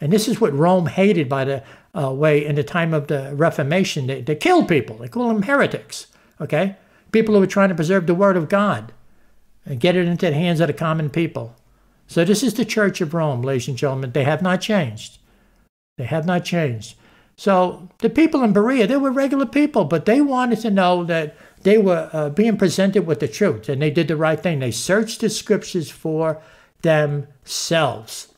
And 0.00 0.12
this 0.12 0.26
is 0.26 0.40
what 0.40 0.52
Rome 0.52 0.86
hated 0.86 1.28
by 1.28 1.44
the 1.44 1.62
uh, 1.94 2.10
way 2.10 2.44
in 2.44 2.54
the 2.54 2.64
time 2.64 2.94
of 2.94 3.06
the 3.06 3.32
Reformation. 3.34 4.06
They, 4.06 4.22
they 4.22 4.34
killed 4.34 4.68
people. 4.68 4.96
They 4.96 5.08
call 5.08 5.28
them 5.28 5.42
heretics. 5.42 6.06
Okay, 6.40 6.76
people 7.12 7.34
who 7.34 7.40
were 7.40 7.46
trying 7.46 7.68
to 7.68 7.74
preserve 7.74 8.06
the 8.06 8.14
Word 8.14 8.36
of 8.36 8.48
God 8.48 8.92
and 9.64 9.78
get 9.78 9.94
it 9.94 10.08
into 10.08 10.26
the 10.26 10.34
hands 10.34 10.58
of 10.60 10.66
the 10.66 10.72
common 10.72 11.10
people. 11.10 11.54
So 12.08 12.24
this 12.24 12.42
is 12.42 12.54
the 12.54 12.64
Church 12.64 13.00
of 13.00 13.14
Rome, 13.14 13.42
ladies 13.42 13.68
and 13.68 13.76
gentlemen. 13.76 14.12
They 14.12 14.24
have 14.24 14.42
not 14.42 14.60
changed. 14.60 15.18
They 15.98 16.04
have 16.04 16.26
not 16.26 16.44
changed. 16.44 16.96
So 17.36 17.88
the 17.98 18.10
people 18.10 18.42
in 18.42 18.52
Berea, 18.52 18.86
they 18.86 18.96
were 18.96 19.12
regular 19.12 19.46
people, 19.46 19.84
but 19.84 20.04
they 20.04 20.20
wanted 20.20 20.60
to 20.60 20.70
know 20.70 21.04
that 21.04 21.36
they 21.62 21.78
were 21.78 22.10
uh, 22.12 22.30
being 22.30 22.56
presented 22.56 23.06
with 23.06 23.20
the 23.20 23.28
truth, 23.28 23.68
and 23.68 23.80
they 23.80 23.90
did 23.90 24.08
the 24.08 24.16
right 24.16 24.40
thing. 24.40 24.58
They 24.58 24.70
searched 24.70 25.20
the 25.20 25.30
scriptures 25.30 25.90
for 25.90 26.42
themselves. 26.82 28.31